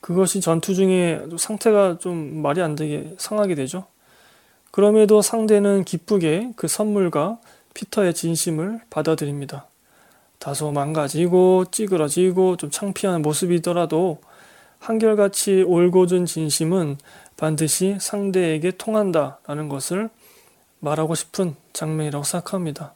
[0.00, 3.84] 그것이 전투 중에 상태가 좀 말이 안 되게 상하게 되죠.
[4.70, 7.40] 그럼에도 상대는 기쁘게 그 선물과
[7.74, 9.67] 피터의 진심을 받아들입니다.
[10.38, 14.20] 다소 망가지고 찌그러지고 좀 창피한 모습이더라도
[14.78, 16.98] 한결같이 올곧은 진심은
[17.36, 20.10] 반드시 상대에게 통한다라는 것을
[20.80, 22.94] 말하고 싶은 장면이라고 생각합니다.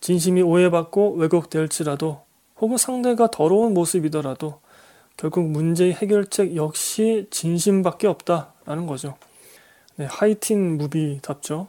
[0.00, 2.22] 진심이 오해받고 왜곡될지라도
[2.60, 4.60] 혹은 상대가 더러운 모습이더라도
[5.16, 9.16] 결국 문제의 해결책 역시 진심밖에 없다라는 거죠.
[9.96, 11.68] 네, 하이틴 무비답죠.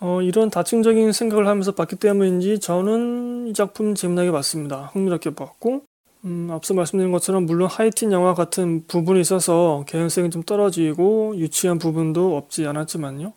[0.00, 4.90] 어, 이런 다층적인 생각을 하면서 봤기 때문인지 저는 이 작품 재미나게 봤습니다.
[4.94, 5.82] 흥미롭게 봤고
[6.24, 12.36] 음, 앞서 말씀드린 것처럼 물론 하이틴 영화 같은 부분이 있어서 개연성이 좀 떨어지고 유치한 부분도
[12.36, 13.34] 없지 않았지만요.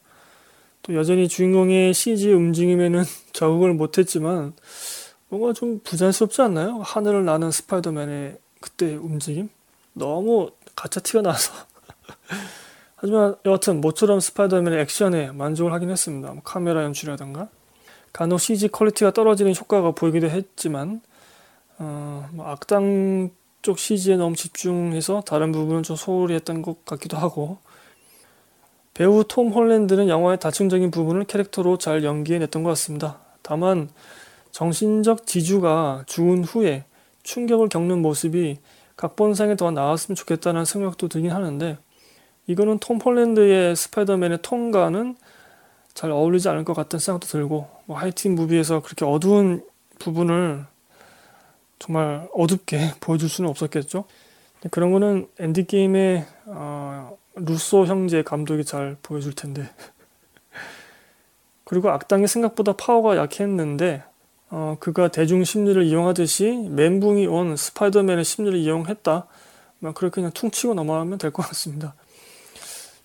[0.84, 4.54] 또 여전히 주인공의 CG 움직임에는 적응을 못했지만
[5.28, 6.80] 뭔가 좀 부자연스럽지 않나요?
[6.82, 9.49] 하늘을 나는 스파이더맨의 그때 움직임?
[9.93, 11.52] 너무 가짜 티가 나서
[13.04, 16.32] 하지만 여하튼 모처럼 스파이더맨의 액션에 만족을 하긴 했습니다.
[16.32, 17.50] 뭐 카메라 연출이라든가
[18.13, 21.02] 간혹 CG 퀄리티가 떨어지는 효과가 보이기도 했지만
[21.80, 27.58] 어, 뭐 악당 쪽 CG에 너무 집중해서 다른 부분은 좀 소홀히 했던 것 같기도 하고
[28.94, 33.20] 배우 톰 홀랜드는 영화의 다층적인 부분을 캐릭터로 잘 연기해냈던 것 같습니다.
[33.42, 33.89] 다만
[34.52, 36.86] 정신적 지주가 죽은 후에
[37.24, 38.60] 충격을 겪는 모습이
[38.96, 41.78] 각본상에 더 나왔으면 좋겠다는 생각도 들긴 하는데
[42.47, 45.15] 이거는 톰 홀랜드의 스파이더맨의 톤과는
[45.93, 49.63] 잘 어울리지 않을 것 같다는 생각도 들고 뭐 하이틴 movie에서 그렇게 어두운
[49.99, 50.65] 부분을
[51.79, 54.06] 정말 어둡게 보여줄 수는 없었겠죠.
[54.71, 59.69] 그런 거는 엔드 게임의 어, 루소 형제 감독이 잘 보여줄 텐데.
[61.65, 64.04] 그리고 악당이 생각보다 파워가 약했는데
[64.50, 69.27] 어, 그가 대중 심리를 이용하듯이 멘붕이 온 스파이더맨의 심리를 이용했다.
[69.96, 71.94] 그렇게 그냥 퉁치고 넘어가면 될 것 같습니다.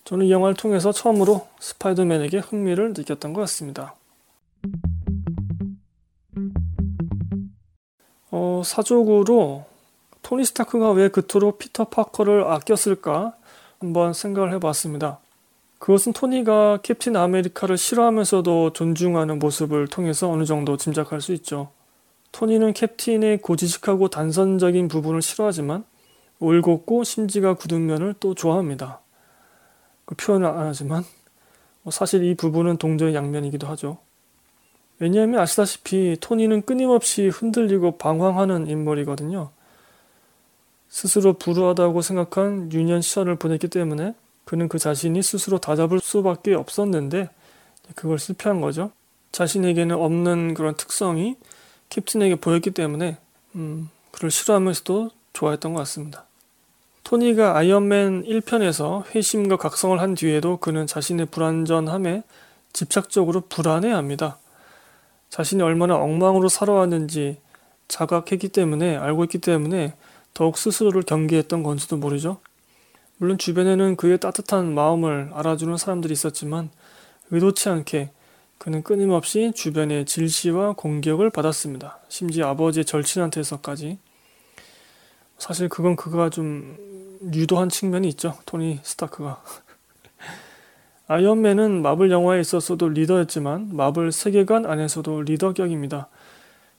[0.09, 3.95] 저는 이 영화를 통해서 처음으로 스파이더맨에게 흥미를 느꼈던 것 같습니다.
[8.31, 9.67] 어, 사족으로
[10.23, 13.35] 토니 스타크가 왜 그토록 피터 파커를 아꼈을까
[13.81, 15.19] 한번 생각을 해봤습니다.
[15.79, 21.69] 그것은 토니가 캡틴 아메리카를 싫어하면서도 존중하는 모습을 통해서 어느 정도 짐작할 수 있죠.
[22.33, 25.85] 토니는 캡틴의 고지식하고 단선적인 부분을 싫어하지만
[26.41, 29.01] 올곧고 심지가 굳은 면을 또 좋아합니다.
[30.09, 31.05] 그 표현을 안 하지만
[31.83, 33.99] 뭐 사실 이 부분은 동전의 양면이기도 하죠.
[34.99, 39.51] 왜냐하면 아시다시피 토니는 끊임없이 흔들리고 방황하는 인물이거든요.
[40.89, 44.15] 스스로 불우하다고 생각한 유년 시절을 보냈기 때문에
[44.47, 47.29] 그는 그 자신이 스스로 다잡을 수밖에 없었는데
[47.95, 48.91] 그걸 실패한 거죠.
[49.33, 51.37] 자신에게는 없는 그런 특성이
[51.91, 53.19] 캡틴에게 보였기 때문에
[53.57, 56.28] 음, 그를 싫어하면서도 좋아했던 것 같습니다.
[57.09, 62.23] 토니가 아이언맨 1편에서 회심과 각성을 한 뒤에도 그는 자신의 불완전함에
[62.75, 64.37] 집착적으로 불안해합니다.
[65.31, 67.39] 자신이 얼마나 엉망으로 살아왔는지
[67.89, 69.95] 자각했기 때문에 알고 있기 때문에
[70.35, 72.41] 더욱 스스로를 경계했던 건지도 모르죠.
[73.17, 76.69] 물론 주변에는 그의 따뜻한 마음을 알아주는 사람들이 있었지만
[77.31, 78.11] 의도치 않게
[78.59, 82.01] 그는 끊임없이 주변의 질시와 공격을 받았습니다.
[82.11, 83.97] 심지어 아버지의 절친한테서까지.
[85.39, 86.77] 사실 그건 그가 좀
[87.33, 88.37] 유도한 측면이 있죠.
[88.45, 89.43] 토니 스타크가.
[91.07, 96.09] 아이언맨은 마블 영화에 있어서도 리더였지만 마블 세계관 안에서도 리더격입니다.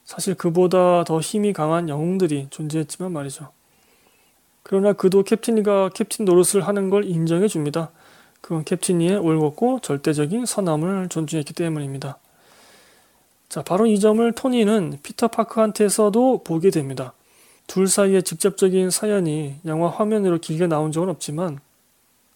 [0.04, 3.48] 사실 그보다 더 힘이 강한 영웅들이 존재했지만 말이죠.
[4.62, 7.90] 그러나 그도 캡틴이가 캡틴 노릇을 하는 걸 인정해 줍니다.
[8.40, 12.18] 그건 캡틴이의 올곧고 절대적인 선함을 존중했기 때문입니다.
[13.48, 17.14] 자, 바로 이 점을 토니는 피터 파크한테서도 보게 됩니다.
[17.70, 21.60] 둘 사이의 직접적인 사연이 영화 화면으로 길게 나온 적은 없지만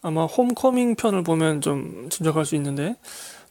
[0.01, 2.95] 아마 홈커밍 편을 보면 좀 짐작할 수 있는데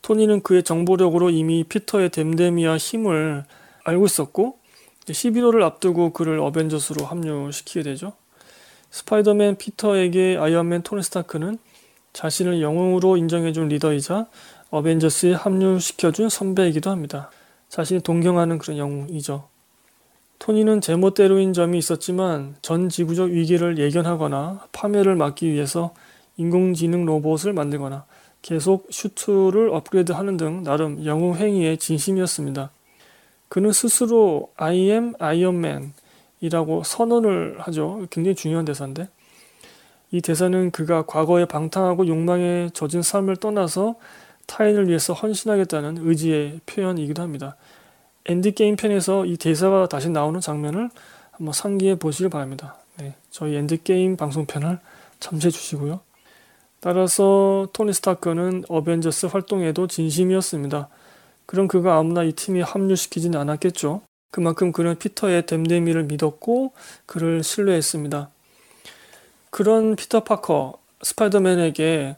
[0.01, 3.43] 토니는 그의 정보력으로 이미 피터의 됨됨이와 힘을
[3.84, 4.59] 알고 있었고
[5.07, 8.13] 11호를 앞두고 그를 어벤져스로 합류시키게 되죠.
[8.89, 11.57] 스파이더맨 피터에게 아이언맨 토니 스타크는
[12.13, 14.27] 자신을 영웅으로 인정해준 리더이자
[14.69, 17.29] 어벤져스에 합류시켜준 선배이기도 합니다.
[17.67, 19.51] 자신이 동경하는 그런 영웅이죠.
[20.44, 25.94] 토니는 제멋대로인 점이 있었지만 전 지구적 위기를 예견하거나 파멸을 막기 위해서
[26.36, 28.04] 인공지능 로봇을 만들거나
[28.41, 32.72] 계속 슈트를 업그레이드하는 등 나름 영웅 행위에 진심이었습니다.
[33.48, 38.06] 그는 스스로 I am Iron Man이라고 선언을 하죠.
[38.10, 39.08] 굉장히 중요한 대사인데
[40.12, 43.96] 이 대사는 그가 과거에 방탕하고 욕망에 젖은 삶을 떠나서
[44.48, 47.56] 타인을 위해서 헌신하겠다는 의지의 표현이기도 합니다.
[48.26, 50.89] 엔드게임 편에서 이 대사가 다시 나오는 장면을
[51.32, 52.78] 한번 상기해 보시길 바랍니다.
[52.97, 54.80] 네, 저희 엔드게임 방송편을
[55.19, 55.99] 참조해 주시고요.
[56.80, 60.89] 따라서 토니 스타크는 어벤져스 활동에도 진심이었습니다.
[61.45, 64.01] 그럼 그가 아무나 이 팀에 합류시키지는 않았겠죠.
[64.32, 66.74] 그만큼 그는 피터의 댐데미를 믿었고
[67.05, 68.30] 그를 신뢰했습니다.
[69.49, 72.15] 그런 피터 파커, 스파이더맨에게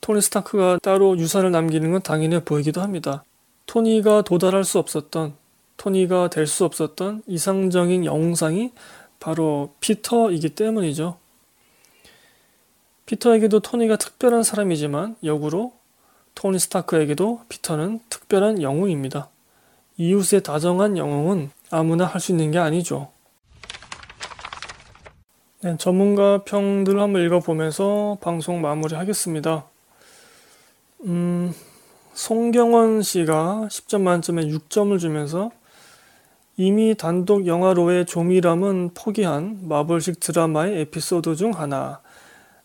[0.00, 3.24] 토니 스타크가 따로 유산을 남기는 건 당연해 보이기도 합니다.
[3.66, 5.34] 토니가 도달할 수 없었던,
[5.82, 8.70] 토니가 될 수 없었던 이상적인 영웅상이
[9.18, 11.16] 바로 피터이기 때문이죠.
[13.06, 15.72] 피터에게도 토니가 특별한 사람이지만 역으로
[16.36, 19.28] 토니 스타크에게도 피터는 특별한 영웅입니다.
[19.96, 23.10] 이웃의 다정한 영웅은 아무나 할 수 있는 게 아니죠.
[25.62, 29.64] 네, 전문가 평들을 한번 읽어보면서 방송 마무리 하겠습니다.
[31.06, 31.52] 음,
[32.14, 35.50] 송경원 씨가 10점 만점에 6점을 주면서
[36.56, 42.00] 이미 단독 영화로의 조밀함은 포기한 마블식 드라마의 에피소드 중 하나.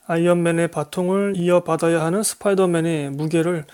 [0.07, 3.65] 아이언맨의 바통을 이어받아야 하는 스파이더맨의 무게를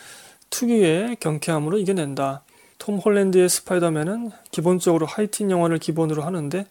[0.51, 2.43] 특유의 경쾌함으로 이겨낸다.
[2.77, 6.65] 톰 홀랜드의 스파이더맨은 기본적으로 하이틴 영화를 기본으로 하는데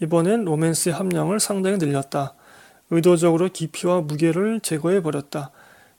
[0.00, 2.34] 이번엔 로맨스의 함량을 상당히 늘렸다.
[2.90, 5.50] 의도적으로 깊이와 무게를 제거해 버렸다.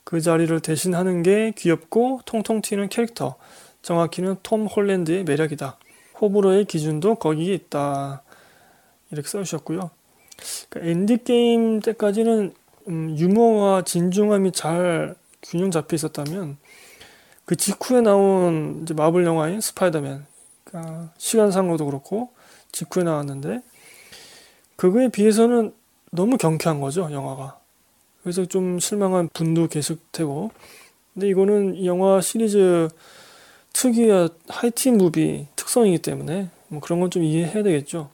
[0.03, 3.35] 그 자리를 대신하는 게 귀엽고 통통 튀는 캐릭터.
[3.83, 5.77] 정확히는 톰 홀랜드의 매력이다.
[6.19, 8.23] 호불호의 기준도 거기에 있다.
[9.11, 9.89] 이렇게 써주셨고요.
[10.69, 12.53] 그러니까 엔드게임 때까지는
[12.89, 16.57] 음, 유머와 진중함이 잘 균형 잡혀 있었다면
[17.45, 20.25] 그 직후에 나온 이제 마블 영화인 스파이더맨
[20.63, 22.29] 그러니까 시간상으로도 그렇고
[22.71, 23.61] 직후에 나왔는데
[24.75, 25.73] 그거에 비해서는
[26.11, 27.59] 너무 경쾌한 거죠 영화가
[28.21, 30.51] 그래서 좀 실망한 분도 계속되고
[31.13, 32.89] 근데 이거는 영화 시리즈
[33.73, 38.09] 특유의 하이틴 movie 특성이기 때문에 뭐 그런 건 좀 이해해야 되겠죠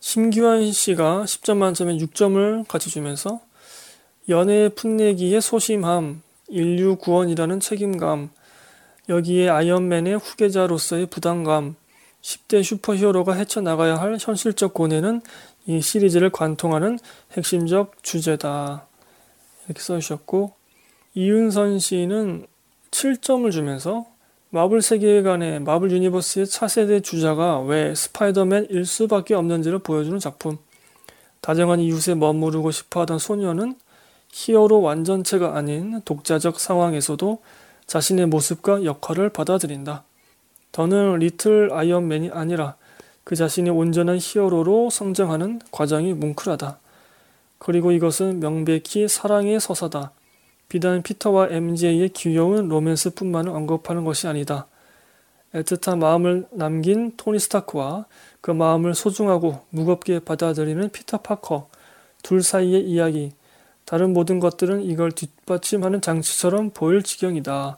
[0.00, 3.40] 심규환 씨가 10점 만점에 6점을 같이 주면서
[4.28, 8.30] 연애 풋내기의 소심함, 인류 구원이라는 책임감,
[9.08, 11.76] 여기에 아이언맨의 후계자로서의 부담감,
[12.20, 15.22] 10대 슈퍼히어로가 헤쳐나가야 할 현실적 고뇌는
[15.66, 16.98] 이 시리즈를 관통하는
[17.32, 18.86] 핵심적 주제다.
[19.66, 20.52] 이렇게 써주셨고,
[21.14, 22.46] 이윤선 씨는
[22.90, 24.06] 7점을 주면서
[24.54, 30.58] 마블 세계관의 마블 유니버스의 차세대 주자가 왜 스파이더맨일 수밖에 없는지를 보여주는 작품.
[31.40, 33.76] 다정한 이웃에 머무르고 싶어하던 소년은
[34.30, 37.38] 히어로 완전체가 아닌 독자적 상황에서도
[37.86, 40.04] 자신의 모습과 역할을 받아들인다.
[40.70, 42.76] 더는 little 아이언맨이 아니라
[43.24, 46.78] 그 자신이 온전한 히어로로 성장하는 과정이 뭉클하다.
[47.56, 50.12] 그리고 이것은 명백히 사랑의 서사다.
[50.72, 54.66] 비단 피터와 MJ의 귀여운 로맨스뿐만을 언급하는 것이 아니다.
[55.52, 58.06] 애틋한 마음을 남긴 토니 스타크와
[58.40, 61.68] 그 마음을 소중하고 무겁게 받아들이는 피터 파커
[62.22, 63.32] 둘 사이의 이야기
[63.84, 67.76] 다른 모든 것들은 이걸 뒷받침하는 장치처럼 보일 지경이다.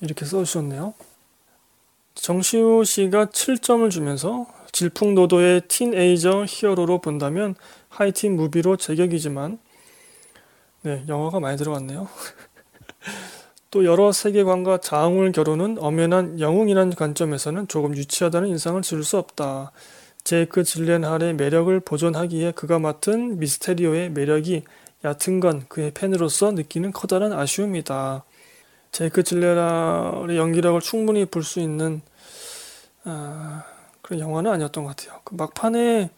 [0.00, 0.94] 이렇게 써주셨네요.
[2.16, 7.54] 정시우 씨가 7점을 주면서 질풍노도의 틴에이저 히어로로 본다면
[7.88, 9.60] 하이틴 무비로 제격이지만
[10.84, 12.08] 네 영화가 많이 들어갔네요.
[13.70, 19.72] 또 여러 세계관과 자웅을 겨루는 엄연한 영웅이라는 관점에서는 조금 유치하다는 인상을 지을 수 없다.
[20.24, 24.64] 제이크 질렌할의 매력을 보존하기에 그가 맡은 미스테리오의 매력이
[25.04, 28.24] 얕은 건 그의 팬으로서 느끼는 커다란 아쉬움이다.
[28.92, 32.02] 제이크 질렌할의 연기력을 충분히 볼 수 있는
[33.04, 33.64] 아,
[34.02, 35.20] 그런 영화는 아니었던 것 같아요.
[35.24, 36.10] 그 막판에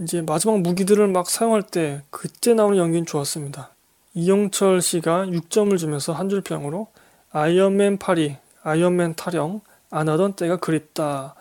[0.00, 3.74] 이제 마지막 무기들을 막 사용할 때 그때 나오는 연기는 좋았습니다.
[4.14, 6.88] 이영철 씨가 6점을 주면서 한 줄 평으로
[7.30, 9.60] 아이언맨 파리, 아이언맨 타령,
[9.90, 11.34] 안 하던 때가 그립다.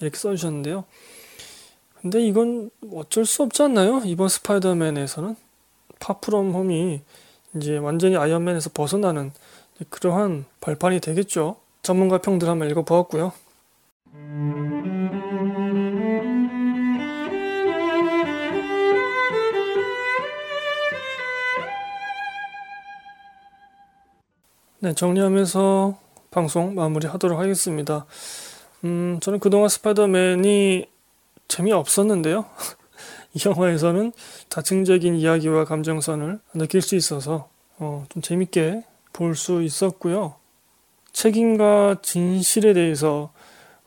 [0.00, 0.84] 이렇게 써주셨는데요.
[2.00, 4.02] 근데 이건 어쩔 수 없지 않나요?
[4.04, 5.36] 이번 스파이더맨에서는
[5.98, 7.00] 파프롬 홈이
[7.56, 9.32] 이제 완전히 아이언맨에서 벗어나는
[9.88, 11.56] 그러한 발판이 되겠죠.
[11.82, 13.32] 전문가 평들 한번 읽어보았고요.
[24.80, 25.98] 네, 정리하면서
[26.30, 28.06] 방송 마무리하도록 하겠습니다.
[28.84, 30.86] 음, 저는 그동안 스파이더맨이
[31.48, 32.44] 재미없었는데요.
[33.34, 34.12] 이 영화에서는
[34.48, 37.48] 다층적인 이야기와 감정선을 느낄 수 있어서
[37.78, 40.36] 어, 좀 재밌게 볼 수 있었고요.
[41.12, 43.32] 책임과 진실에 대해서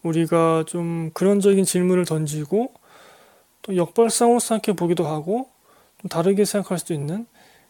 [0.04, 2.74] 우리가 좀 근원적인 질문을 던지고
[3.62, 5.48] 또 역발상으로 생각해 보기도 하고
[6.02, 7.28] 좀 다르게 생각할 수도 있는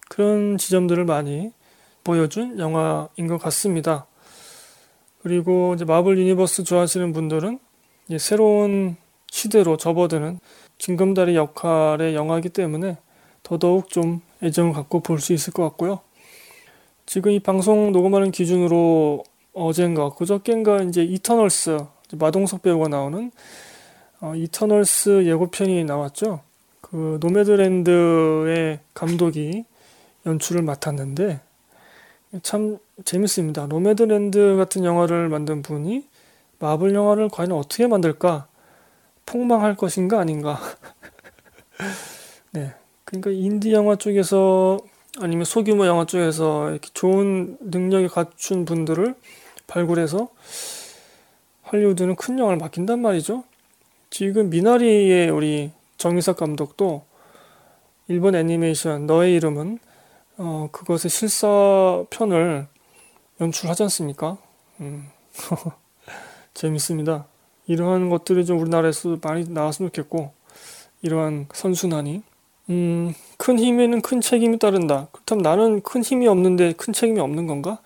[0.10, 1.52] 그런 지점들을 많이
[2.04, 4.06] 보여준 영화인 것 같습니다.
[5.22, 7.60] 그리고 이제 마블 유니버스 좋아하시는 분들은
[8.18, 8.96] 새로운
[9.30, 10.40] 시대로 접어드는
[10.78, 12.98] 징검다리 역할의 영화이기 때문에
[13.44, 16.00] 더더욱 좀 애정을 갖고 볼 수 있을 것 같고요.
[17.06, 19.24] 지금 이 방송 녹음하는 기준으로
[19.54, 21.80] 어젠가 그저께인가 이제 이터널스
[22.14, 23.32] 마동석 배우가 나오는
[24.22, 26.42] 어, 이터널스 예고편이 나왔죠.
[26.80, 29.66] 그 노매드랜드의 감독이
[30.26, 31.42] 연출을 맡았는데
[32.44, 33.68] 참 재밌습니다.
[33.68, 36.08] 노매드랜드 같은 영화를 만든 분이
[36.60, 38.48] 마블 영화를 과연 어떻게 만들까?
[39.26, 40.60] 폭망할 것인가 아닌가?
[42.52, 42.74] 네.
[43.04, 44.80] 그러니까 인디 영화 쪽에서
[45.20, 49.16] 아니면 소규모 영화 쪽에서 이렇게 좋은 능력이 갖춘 분들을
[49.68, 50.30] 발굴해서
[51.64, 53.44] 할리우드는 큰 영화를 맡긴단 말이죠.
[54.10, 57.04] 지금 미나리의 우리 정유석 감독도
[58.08, 59.80] 일본 애니메이션 너의 이름은
[60.44, 62.66] 어, 그것의 실사편을
[63.40, 64.40] 연출하지 않습니까?
[64.80, 65.08] 음.
[66.56, 67.28] 재밌습니다.
[67.68, 70.32] 이러한 것들이 좀 우리나라에서 많이 나왔으면 좋겠고,
[71.04, 72.24] 이러한 선순환이.
[72.72, 75.10] 음, 큰 힘에는 큰 책임이 따른다.
[75.12, 77.80] 그렇다면 나는 큰 힘이 없는데 큰 책임이 없는 건가?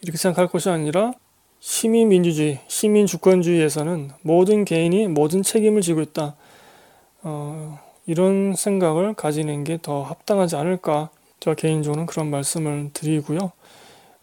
[0.00, 1.12] 이렇게 생각할 것이 아니라,
[1.58, 6.36] 시민민주주의, 시민주권주의에서는 모든 개인이 모든 책임을 지고 있다.
[7.22, 11.10] 어, 이런 생각을 가지는 게 더 합당하지 않을까
[11.40, 13.52] 저 개인적으로는 그런 말씀을 드리고요.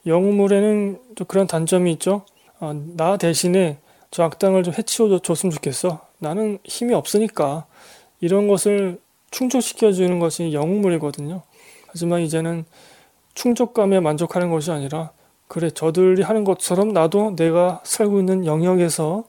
[0.06, 2.24] 영웅물에는 또 그런 단점이 있죠.
[2.60, 3.78] 어, 나 대신에
[4.12, 6.00] 저 악당을 좀 해치워 줬으면 좋겠어.
[6.20, 7.66] 나는 힘이 없으니까
[8.22, 9.00] 이런 것을
[9.32, 11.42] 충족시켜 주는 것이 영웅물이거든요.
[11.88, 12.66] 하지만 이제는
[13.34, 15.12] 충족감에 만족하는 것이 아니라
[15.48, 19.26] 그래 저들이 하는 것처럼 나도 내가 살고 있는 영역에서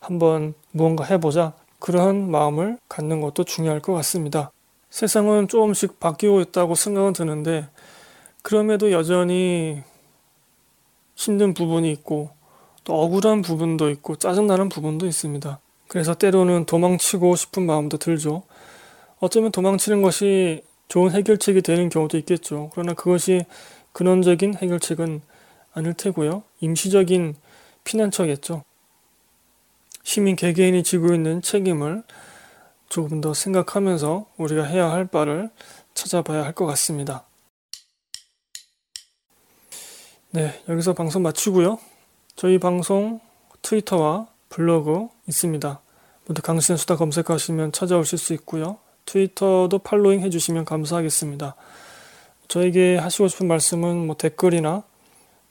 [0.00, 4.50] 한번 무언가 해보자 그러한 마음을 갖는 것도 중요할 것 같습니다.
[4.90, 7.68] 세상은 조금씩 바뀌고 있다고 생각은 드는데
[8.42, 9.82] 그럼에도 여전히
[11.14, 12.30] 힘든 부분이 있고
[12.84, 15.58] 또 억울한 부분도 있고 짜증나는 부분도 있습니다.
[15.88, 18.44] 그래서 때로는 도망치고 싶은 마음도 들죠.
[19.18, 22.70] 어쩌면 도망치는 것이 좋은 해결책이 되는 경우도 있겠죠.
[22.72, 23.44] 그러나 그것이
[23.92, 25.22] 근원적인 해결책은
[25.72, 26.42] 아닐 테고요.
[26.60, 27.34] 임시적인
[27.84, 28.62] 피난처겠죠.
[30.02, 32.04] 시민 개개인이 지고 있는 책임을
[32.88, 35.50] 조금 더 생각하면서 우리가 해야 할 바를
[35.94, 37.24] 찾아봐야 할 것 같습니다.
[40.30, 41.78] 네, 여기서 방송 마치고요.
[42.36, 43.20] 저희 방송
[43.62, 45.80] 트위터와 블로그 있습니다.
[46.26, 48.78] 모두 강신의 수다 검색하시면 찾아오실 수 있고요.
[49.06, 51.54] 트위터도 팔로잉 해주시면 감사하겠습니다.
[52.48, 54.82] 저에게 하시고 싶은 말씀은 뭐 댓글이나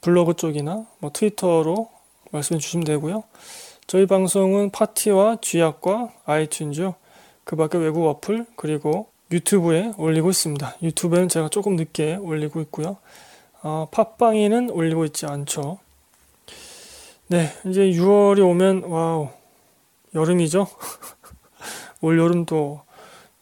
[0.01, 1.89] 블로그 쪽이나 뭐 트위터로
[2.31, 3.23] 말씀해 주시면 되고요.
[3.87, 6.93] 저희 방송은 팟티와 쥐약과 아이튠즈,
[7.45, 10.77] 그 밖에 외국 어플, 그리고 유튜브에 올리고 있습니다.
[10.81, 12.97] 유튜브에는 제가 조금 늦게 올리고 있고요.
[13.61, 15.79] 어, 팟빵에는 올리고 있지 않죠.
[17.27, 19.29] 네, 이제 6월이 오면, 와우,
[20.13, 20.67] 여름이죠?
[22.01, 22.81] 올 여름도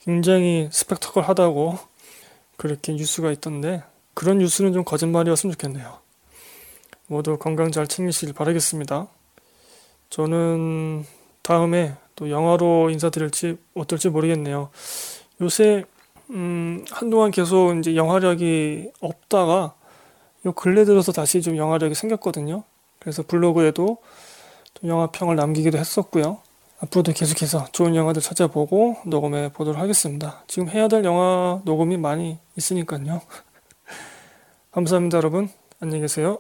[0.02, 1.80] 굉장히 스펙터클 하다고
[2.58, 3.84] 그렇게 뉴스가 있던데,
[4.14, 6.00] 그런 뉴스는 좀 거짓말이었으면 좋겠네요.
[7.08, 9.08] 모두 건강 잘 챙기시길 바라겠습니다.
[10.10, 11.06] 저는
[11.42, 14.70] 다음에 또 영화로 인사드릴지 어떨지 모르겠네요.
[15.42, 15.84] 요새
[16.30, 19.76] 음, 한동안 계속 이제 영화력이 없다가
[20.46, 22.64] 요 근래 들어서 다시 좀 영화력이 생겼거든요.
[23.00, 23.98] 그래서 블로그에도
[24.74, 26.40] 좀 영화 평을 남기기도 했었고요.
[26.80, 30.44] 앞으로도 계속해서 좋은 영화들 찾아보고 녹음해 보도록 하겠습니다.
[30.48, 33.22] 지금 해야 될 영화 녹음이 많이 있으니까요.
[34.72, 35.50] 감사합니다, 여러분.
[35.80, 36.40] 안녕히 계세요.